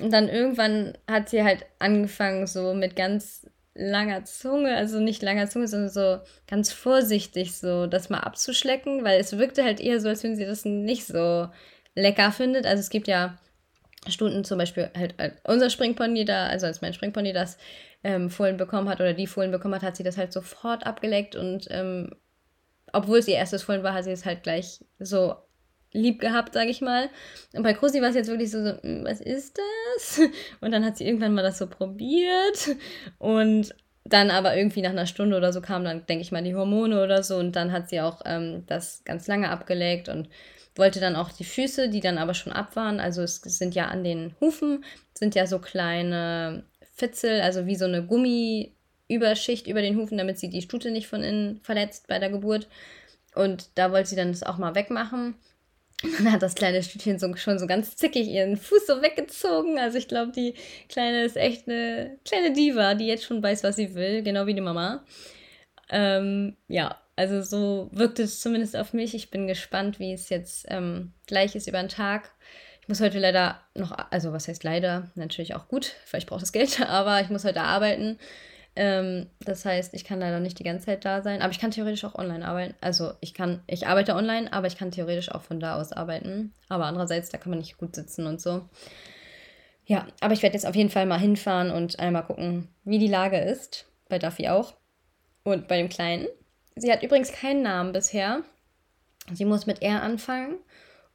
Und 0.00 0.12
dann 0.12 0.28
irgendwann 0.28 0.96
hat 1.10 1.30
sie 1.30 1.42
halt 1.42 1.64
angefangen, 1.78 2.46
so 2.46 2.74
mit 2.74 2.94
ganz 2.94 3.46
langer 3.74 4.24
Zunge, 4.24 4.76
also 4.76 5.00
nicht 5.00 5.22
langer 5.22 5.48
Zunge, 5.48 5.68
sondern 5.68 5.88
so 5.90 6.18
ganz 6.46 6.70
vorsichtig 6.70 7.56
so 7.56 7.86
das 7.86 8.10
mal 8.10 8.20
abzuschlecken, 8.20 9.04
weil 9.04 9.18
es 9.18 9.38
wirkte 9.38 9.64
halt 9.64 9.80
eher 9.80 10.00
so, 10.00 10.08
als 10.08 10.22
wenn 10.22 10.36
sie 10.36 10.44
das 10.44 10.64
nicht 10.64 11.06
so 11.06 11.48
lecker 11.94 12.30
findet. 12.30 12.66
Also 12.66 12.80
es 12.80 12.90
gibt 12.90 13.08
ja 13.08 13.38
Stunden 14.08 14.44
zum 14.44 14.58
Beispiel 14.58 14.90
halt, 14.96 15.14
halt 15.18 15.34
unser 15.44 15.70
Springpony 15.70 16.24
da, 16.24 16.46
also 16.46 16.66
als 16.66 16.80
mein 16.80 16.94
Springpony 16.94 17.32
das 17.32 17.58
ähm, 18.02 18.30
Fohlen 18.30 18.56
bekommen 18.56 18.88
hat 18.88 19.00
oder 19.00 19.12
die 19.12 19.26
Fohlen 19.26 19.50
bekommen 19.50 19.74
hat, 19.74 19.82
hat 19.82 19.96
sie 19.96 20.02
das 20.02 20.16
halt 20.16 20.32
sofort 20.32 20.86
abgeleckt 20.86 21.36
und 21.36 21.66
ähm, 21.70 22.10
obwohl 22.92 23.18
es 23.18 23.28
ihr 23.28 23.36
erstes 23.36 23.62
Fohlen 23.62 23.82
war, 23.82 23.94
hat 23.94 24.04
sie 24.04 24.10
es 24.10 24.24
halt 24.24 24.42
gleich 24.42 24.84
so 24.98 25.34
lieb 25.92 26.20
gehabt, 26.20 26.54
sage 26.54 26.70
ich 26.70 26.80
mal. 26.80 27.10
Und 27.52 27.62
bei 27.62 27.74
Krusi 27.74 28.00
war 28.00 28.08
es 28.08 28.14
jetzt 28.14 28.28
wirklich 28.28 28.50
so, 28.50 28.62
so, 28.62 28.80
hm, 28.82 29.04
was 29.04 29.20
ist 29.20 29.58
das? 29.58 30.20
Und 30.60 30.72
dann 30.72 30.84
hat 30.84 30.96
sie 30.96 31.04
irgendwann 31.06 31.34
mal 31.34 31.42
das 31.42 31.58
so 31.58 31.66
probiert 31.66 32.76
und 33.18 33.74
dann 34.10 34.30
aber 34.30 34.56
irgendwie 34.56 34.82
nach 34.82 34.90
einer 34.90 35.06
Stunde 35.06 35.36
oder 35.36 35.52
so 35.52 35.60
kamen 35.60 35.84
dann, 35.84 36.06
denke 36.06 36.22
ich 36.22 36.32
mal, 36.32 36.42
die 36.42 36.54
Hormone 36.54 37.02
oder 37.02 37.22
so 37.22 37.36
und 37.36 37.56
dann 37.56 37.72
hat 37.72 37.88
sie 37.88 38.00
auch 38.00 38.20
ähm, 38.24 38.64
das 38.66 39.02
ganz 39.04 39.26
lange 39.26 39.50
abgelegt 39.50 40.08
und 40.08 40.28
wollte 40.76 41.00
dann 41.00 41.16
auch 41.16 41.30
die 41.30 41.44
Füße, 41.44 41.88
die 41.88 42.00
dann 42.00 42.18
aber 42.18 42.34
schon 42.34 42.52
ab 42.52 42.76
waren, 42.76 43.00
also 43.00 43.22
es 43.22 43.36
sind 43.36 43.74
ja 43.74 43.86
an 43.86 44.04
den 44.04 44.34
Hufen, 44.40 44.84
sind 45.14 45.34
ja 45.34 45.46
so 45.46 45.58
kleine 45.58 46.64
Fitzel, 46.92 47.40
also 47.40 47.66
wie 47.66 47.76
so 47.76 47.86
eine 47.86 48.04
Gummiüberschicht 48.04 49.66
über 49.66 49.82
den 49.82 49.96
Hufen, 49.96 50.18
damit 50.18 50.38
sie 50.38 50.50
die 50.50 50.62
Stute 50.62 50.90
nicht 50.90 51.08
von 51.08 51.22
innen 51.22 51.60
verletzt 51.62 52.06
bei 52.08 52.18
der 52.18 52.30
Geburt. 52.30 52.68
Und 53.34 53.70
da 53.76 53.92
wollte 53.92 54.10
sie 54.10 54.16
dann 54.16 54.32
das 54.32 54.42
auch 54.42 54.58
mal 54.58 54.74
wegmachen. 54.74 55.34
Dann 56.02 56.32
hat 56.32 56.42
das 56.42 56.54
kleine 56.54 56.82
Stütchen 56.82 57.18
so, 57.18 57.34
schon 57.36 57.58
so 57.58 57.66
ganz 57.66 57.96
zickig 57.96 58.26
ihren 58.28 58.56
Fuß 58.56 58.86
so 58.86 59.02
weggezogen. 59.02 59.78
Also 59.78 59.98
ich 59.98 60.08
glaube, 60.08 60.32
die 60.32 60.54
Kleine 60.88 61.24
ist 61.24 61.36
echt 61.36 61.68
eine 61.68 62.18
kleine 62.24 62.52
Diva, 62.52 62.94
die 62.94 63.06
jetzt 63.06 63.24
schon 63.24 63.42
weiß, 63.42 63.64
was 63.64 63.76
sie 63.76 63.94
will, 63.94 64.22
genau 64.22 64.46
wie 64.46 64.54
die 64.54 64.60
Mama. 64.60 65.04
ähm, 65.90 66.56
ja, 66.68 67.00
also 67.16 67.42
so 67.42 67.90
wirkt 67.92 68.18
es 68.18 68.40
zumindest 68.40 68.76
auf 68.76 68.94
mich. 68.94 69.14
Ich 69.14 69.30
bin 69.30 69.46
gespannt, 69.46 69.98
wie 69.98 70.12
es 70.12 70.30
jetzt 70.30 70.64
ähm, 70.68 71.12
gleich 71.26 71.54
ist 71.54 71.68
über 71.68 71.78
den 71.78 71.88
Tag. 71.88 72.30
Ich 72.80 72.88
muss 72.88 73.00
heute 73.02 73.18
leider 73.18 73.60
noch, 73.74 73.92
also 74.10 74.32
was 74.32 74.48
heißt 74.48 74.64
leider? 74.64 75.10
Natürlich 75.16 75.54
auch 75.54 75.68
gut, 75.68 75.96
weil 76.10 76.20
ich 76.20 76.26
brauche 76.26 76.40
das 76.40 76.52
Geld, 76.52 76.80
aber 76.88 77.20
ich 77.20 77.28
muss 77.28 77.44
heute 77.44 77.60
arbeiten. 77.60 78.18
Ähm, 78.76 79.26
das 79.40 79.64
heißt, 79.64 79.94
ich 79.94 80.04
kann 80.04 80.20
leider 80.20 80.40
nicht 80.40 80.58
die 80.58 80.64
ganze 80.64 80.86
Zeit 80.86 81.04
da 81.04 81.22
sein, 81.22 81.42
aber 81.42 81.50
ich 81.50 81.58
kann 81.58 81.70
theoretisch 81.70 82.04
auch 82.04 82.14
online 82.14 82.46
arbeiten. 82.46 82.74
Also 82.80 83.12
ich 83.20 83.34
kann, 83.34 83.62
ich 83.66 83.86
arbeite 83.86 84.14
online, 84.14 84.52
aber 84.52 84.66
ich 84.66 84.76
kann 84.76 84.90
theoretisch 84.90 85.30
auch 85.30 85.42
von 85.42 85.60
da 85.60 85.78
aus 85.80 85.92
arbeiten. 85.92 86.54
Aber 86.68 86.86
andererseits, 86.86 87.30
da 87.30 87.38
kann 87.38 87.50
man 87.50 87.58
nicht 87.58 87.78
gut 87.78 87.94
sitzen 87.94 88.26
und 88.26 88.40
so. 88.40 88.62
Ja, 89.86 90.06
aber 90.20 90.34
ich 90.34 90.42
werde 90.42 90.54
jetzt 90.54 90.66
auf 90.66 90.76
jeden 90.76 90.90
Fall 90.90 91.06
mal 91.06 91.18
hinfahren 91.18 91.70
und 91.72 91.98
einmal 91.98 92.24
gucken, 92.24 92.68
wie 92.84 92.98
die 92.98 93.08
Lage 93.08 93.38
ist. 93.38 93.86
Bei 94.08 94.18
Duffy 94.18 94.48
auch. 94.48 94.74
Und 95.42 95.66
bei 95.66 95.78
dem 95.78 95.88
Kleinen. 95.88 96.28
Sie 96.76 96.92
hat 96.92 97.02
übrigens 97.02 97.32
keinen 97.32 97.62
Namen 97.62 97.92
bisher. 97.92 98.42
Sie 99.32 99.44
muss 99.44 99.66
mit 99.66 99.82
R 99.82 100.02
anfangen. 100.02 100.58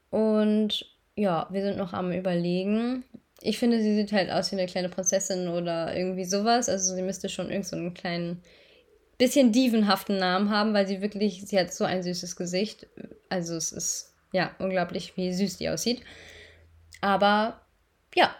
Und 0.09 0.85
ja, 1.15 1.47
wir 1.51 1.61
sind 1.61 1.77
noch 1.77 1.93
am 1.93 2.11
Überlegen. 2.11 3.05
Ich 3.45 3.60
finde, 3.60 3.81
sie 3.81 3.95
sieht 3.95 4.12
halt 4.12 4.31
aus 4.31 4.51
wie 4.51 4.55
eine 4.55 4.65
kleine 4.65 4.89
Prinzessin 4.89 5.47
oder 5.47 5.95
irgendwie 5.95 6.25
sowas. 6.25 6.67
Also 6.67 6.95
sie 6.95 7.01
müsste 7.01 7.29
schon 7.29 7.49
irgend 7.49 7.67
so 7.67 7.75
einen 7.75 7.93
kleinen, 7.93 8.41
bisschen 9.17 9.51
dievenhaften 9.51 10.17
Namen 10.17 10.49
haben, 10.49 10.73
weil 10.73 10.88
sie 10.88 11.01
wirklich, 11.01 11.43
sie 11.45 11.58
hat 11.58 11.73
so 11.73 11.86
ein 11.86 12.03
süßes 12.03 12.36
Gesicht. 12.36 12.88
Also 13.29 13.55
es 13.55 13.71
ist 13.71 14.13
ja 14.34 14.51
unglaublich, 14.60 15.15
wie 15.15 15.34
süß 15.34 15.58
die 15.58 15.69
aussieht. 15.69 16.01
Aber 17.01 17.62
ja, 18.13 18.36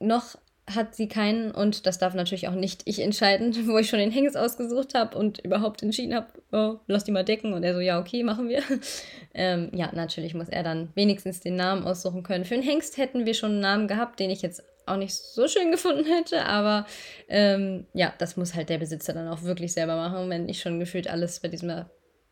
noch 0.00 0.36
hat 0.74 0.94
sie 0.94 1.08
keinen 1.08 1.50
und 1.50 1.86
das 1.86 1.98
darf 1.98 2.14
natürlich 2.14 2.48
auch 2.48 2.54
nicht 2.54 2.82
ich 2.84 3.00
entscheiden, 3.00 3.54
wo 3.66 3.78
ich 3.78 3.88
schon 3.88 3.98
den 3.98 4.10
Hengst 4.10 4.36
ausgesucht 4.36 4.94
habe 4.94 5.16
und 5.16 5.38
überhaupt 5.44 5.82
entschieden 5.82 6.14
habe, 6.14 6.28
oh, 6.52 6.78
lass 6.86 7.04
die 7.04 7.12
mal 7.12 7.24
decken 7.24 7.52
und 7.52 7.62
er 7.62 7.74
so, 7.74 7.80
ja, 7.80 7.98
okay, 8.00 8.22
machen 8.22 8.48
wir. 8.48 8.62
ähm, 9.34 9.70
ja, 9.74 9.90
natürlich 9.92 10.34
muss 10.34 10.48
er 10.48 10.62
dann 10.62 10.90
wenigstens 10.94 11.40
den 11.40 11.56
Namen 11.56 11.84
aussuchen 11.84 12.22
können. 12.22 12.44
Für 12.44 12.54
den 12.54 12.62
Hengst 12.62 12.96
hätten 12.96 13.26
wir 13.26 13.34
schon 13.34 13.52
einen 13.52 13.60
Namen 13.60 13.88
gehabt, 13.88 14.20
den 14.20 14.30
ich 14.30 14.42
jetzt 14.42 14.62
auch 14.86 14.96
nicht 14.96 15.14
so 15.14 15.46
schön 15.48 15.70
gefunden 15.70 16.04
hätte, 16.04 16.44
aber 16.44 16.86
ähm, 17.28 17.86
ja, 17.94 18.12
das 18.18 18.36
muss 18.36 18.54
halt 18.54 18.68
der 18.68 18.78
Besitzer 18.78 19.12
dann 19.12 19.28
auch 19.28 19.42
wirklich 19.42 19.72
selber 19.72 19.96
machen. 19.96 20.28
Wenn 20.30 20.48
ich 20.48 20.60
schon 20.60 20.80
gefühlt 20.80 21.08
alles 21.08 21.40
bei 21.40 21.48
diesem, 21.48 21.84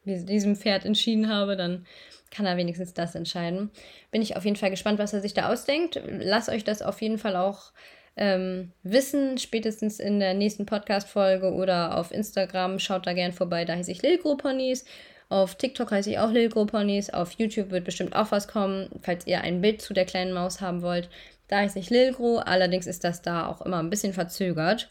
diesem 0.05 0.57
Pferd 0.57 0.85
entschieden 0.85 1.29
habe, 1.29 1.57
dann 1.57 1.87
kann 2.31 2.47
er 2.47 2.57
wenigstens 2.57 2.95
das 2.95 3.15
entscheiden. 3.15 3.71
Bin 4.11 4.23
ich 4.23 4.37
auf 4.37 4.45
jeden 4.45 4.57
Fall 4.57 4.71
gespannt, 4.71 4.99
was 4.99 5.13
er 5.13 5.21
sich 5.21 5.35
da 5.35 5.51
ausdenkt. 5.51 6.01
Lass 6.07 6.49
euch 6.49 6.65
das 6.65 6.83
auf 6.83 7.01
jeden 7.01 7.19
Fall 7.19 7.37
auch 7.37 7.73
ähm, 8.19 8.73
wissen, 8.83 9.39
spätestens 9.39 10.01
in 10.01 10.19
der 10.19 10.35
nächsten 10.35 10.67
Podcast-Folge 10.67 11.53
oder 11.53 11.97
auf 11.97 12.11
Instagram. 12.11 12.79
Schaut 12.79 13.07
da 13.07 13.13
gern 13.15 13.33
vorbei, 13.33 13.65
da 13.65 13.75
heiße 13.75 13.93
ich 13.93 14.03
Lilgro 14.03 14.37
Ponys. 14.37 14.85
Auf 15.29 15.55
TikTok 15.55 15.91
heiße 15.91 16.11
ich 16.11 16.19
auch 16.19 16.31
Lilgro 16.31 16.67
Ponys. 16.67 17.11
Auf 17.11 17.33
YouTube 17.33 17.71
wird 17.71 17.85
bestimmt 17.85 18.17
auch 18.17 18.33
was 18.33 18.49
kommen, 18.49 18.89
falls 19.03 19.27
ihr 19.27 19.43
ein 19.43 19.61
Bild 19.61 19.81
zu 19.81 19.95
der 19.95 20.05
kleinen 20.05 20.33
Maus 20.33 20.61
haben 20.61 20.83
wollt. 20.83 21.09
Da 21.47 21.59
heiße 21.59 21.79
ich 21.79 21.91
Lilgro, 21.91 22.39
allerdings 22.39 22.87
ist 22.87 23.05
das 23.05 23.23
da 23.23 23.47
auch 23.47 23.63
immer 23.63 23.79
ein 23.79 23.91
bisschen 23.91 24.13
verzögert. 24.13 24.91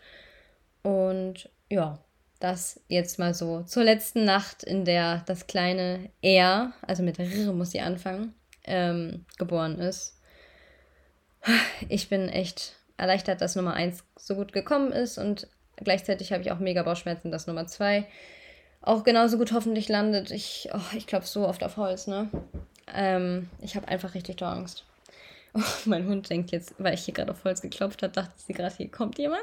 Und 0.82 1.50
ja, 1.70 2.00
das 2.40 2.80
jetzt 2.88 3.20
mal 3.20 3.34
so 3.34 3.64
zur 3.64 3.84
letzten 3.84 4.24
Nacht, 4.24 4.64
in 4.64 4.86
der 4.86 5.24
das 5.26 5.48
kleine 5.48 6.10
R, 6.22 6.72
also 6.82 7.04
mit 7.04 7.20
R 7.20 7.52
muss 7.52 7.72
sie 7.72 7.82
anfangen, 7.82 8.34
ähm, 8.64 9.26
geboren 9.38 9.80
ist. 9.80 10.14
Ich 11.90 12.10
bin 12.10 12.30
echt 12.30 12.74
erleichtert, 12.98 13.42
dass 13.42 13.56
Nummer 13.56 13.74
1 13.74 14.04
so 14.18 14.36
gut 14.36 14.54
gekommen 14.54 14.92
ist 14.92 15.18
und 15.18 15.48
gleichzeitig 15.78 16.32
habe 16.32 16.42
ich 16.42 16.52
auch 16.52 16.60
mega 16.60 16.84
Bauchschmerzen, 16.84 17.32
dass 17.32 17.48
Nummer 17.48 17.68
2 17.68 18.06
auch 18.82 19.04
genauso 19.04 19.38
gut 19.38 19.52
hoffentlich 19.52 19.90
landet. 19.90 20.32
Ich, 20.32 20.70
oh, 20.74 20.96
ich 20.96 21.08
glaube 21.08 21.26
so 21.26 21.48
oft 21.48 21.64
auf 21.64 21.78
Holz, 21.78 22.08
ne? 22.08 22.30
Ähm, 22.94 23.50
ich 23.62 23.76
habe 23.76 23.88
einfach 23.88 24.14
richtig 24.14 24.38
doll 24.38 24.50
Angst. 24.50 24.86
Oh, 25.54 25.62
mein 25.86 26.08
Hund 26.08 26.30
denkt 26.30 26.52
jetzt, 26.52 26.76
weil 26.78 26.94
ich 26.94 27.04
hier 27.04 27.14
gerade 27.14 27.32
auf 27.32 27.44
Holz 27.44 27.62
geklopft 27.62 28.04
habe, 28.04 28.14
dachte 28.14 28.32
sie 28.38 28.54
gerade, 28.54 28.76
hier 28.76 28.90
kommt 28.90 29.18
jemand. 29.18 29.42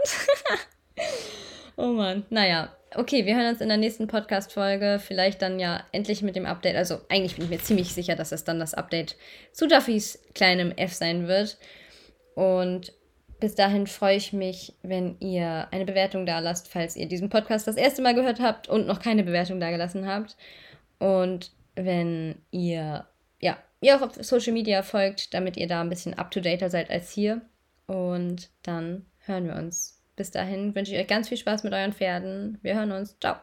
oh 1.76 1.88
Mann. 1.88 2.24
Naja, 2.30 2.72
okay, 2.94 3.26
wir 3.26 3.36
hören 3.36 3.48
uns 3.48 3.60
in 3.60 3.68
der 3.68 3.76
nächsten 3.76 4.06
Podcast-Folge. 4.06 5.00
Vielleicht 5.04 5.42
dann 5.42 5.58
ja 5.58 5.82
endlich 5.92 6.22
mit 6.22 6.36
dem 6.36 6.46
Update. 6.46 6.76
Also 6.76 7.00
eigentlich 7.08 7.34
bin 7.36 7.44
ich 7.44 7.50
mir 7.50 7.60
ziemlich 7.60 7.92
sicher, 7.92 8.16
dass 8.16 8.32
es 8.32 8.44
dann 8.44 8.60
das 8.60 8.74
Update 8.74 9.16
zu 9.52 9.66
Duffys 9.66 10.18
kleinem 10.34 10.72
F 10.72 10.94
sein 10.94 11.26
wird. 11.26 11.58
Und 12.34 12.92
bis 13.44 13.54
dahin 13.54 13.86
freue 13.86 14.16
ich 14.16 14.32
mich, 14.32 14.72
wenn 14.80 15.20
ihr 15.20 15.68
eine 15.70 15.84
Bewertung 15.84 16.24
da 16.24 16.38
lasst, 16.38 16.66
falls 16.66 16.96
ihr 16.96 17.06
diesen 17.06 17.28
Podcast 17.28 17.66
das 17.66 17.76
erste 17.76 18.00
Mal 18.00 18.14
gehört 18.14 18.40
habt 18.40 18.70
und 18.70 18.86
noch 18.86 19.00
keine 19.00 19.22
Bewertung 19.22 19.60
da 19.60 19.70
gelassen 19.70 20.06
habt. 20.06 20.38
Und 20.98 21.52
wenn 21.74 22.36
ihr, 22.50 23.06
ja, 23.40 23.58
ihr 23.82 23.96
auch 23.96 24.00
auf 24.00 24.14
Social 24.14 24.54
Media 24.54 24.82
folgt, 24.82 25.34
damit 25.34 25.58
ihr 25.58 25.66
da 25.66 25.82
ein 25.82 25.90
bisschen 25.90 26.14
up-to-dater 26.14 26.70
seid 26.70 26.88
als 26.88 27.10
hier. 27.10 27.42
Und 27.86 28.48
dann 28.62 29.04
hören 29.26 29.46
wir 29.46 29.56
uns. 29.56 30.02
Bis 30.16 30.30
dahin 30.30 30.74
wünsche 30.74 30.94
ich 30.94 30.98
euch 30.98 31.06
ganz 31.06 31.28
viel 31.28 31.36
Spaß 31.36 31.64
mit 31.64 31.74
euren 31.74 31.92
Pferden. 31.92 32.58
Wir 32.62 32.76
hören 32.76 32.92
uns. 32.92 33.18
Ciao. 33.20 33.36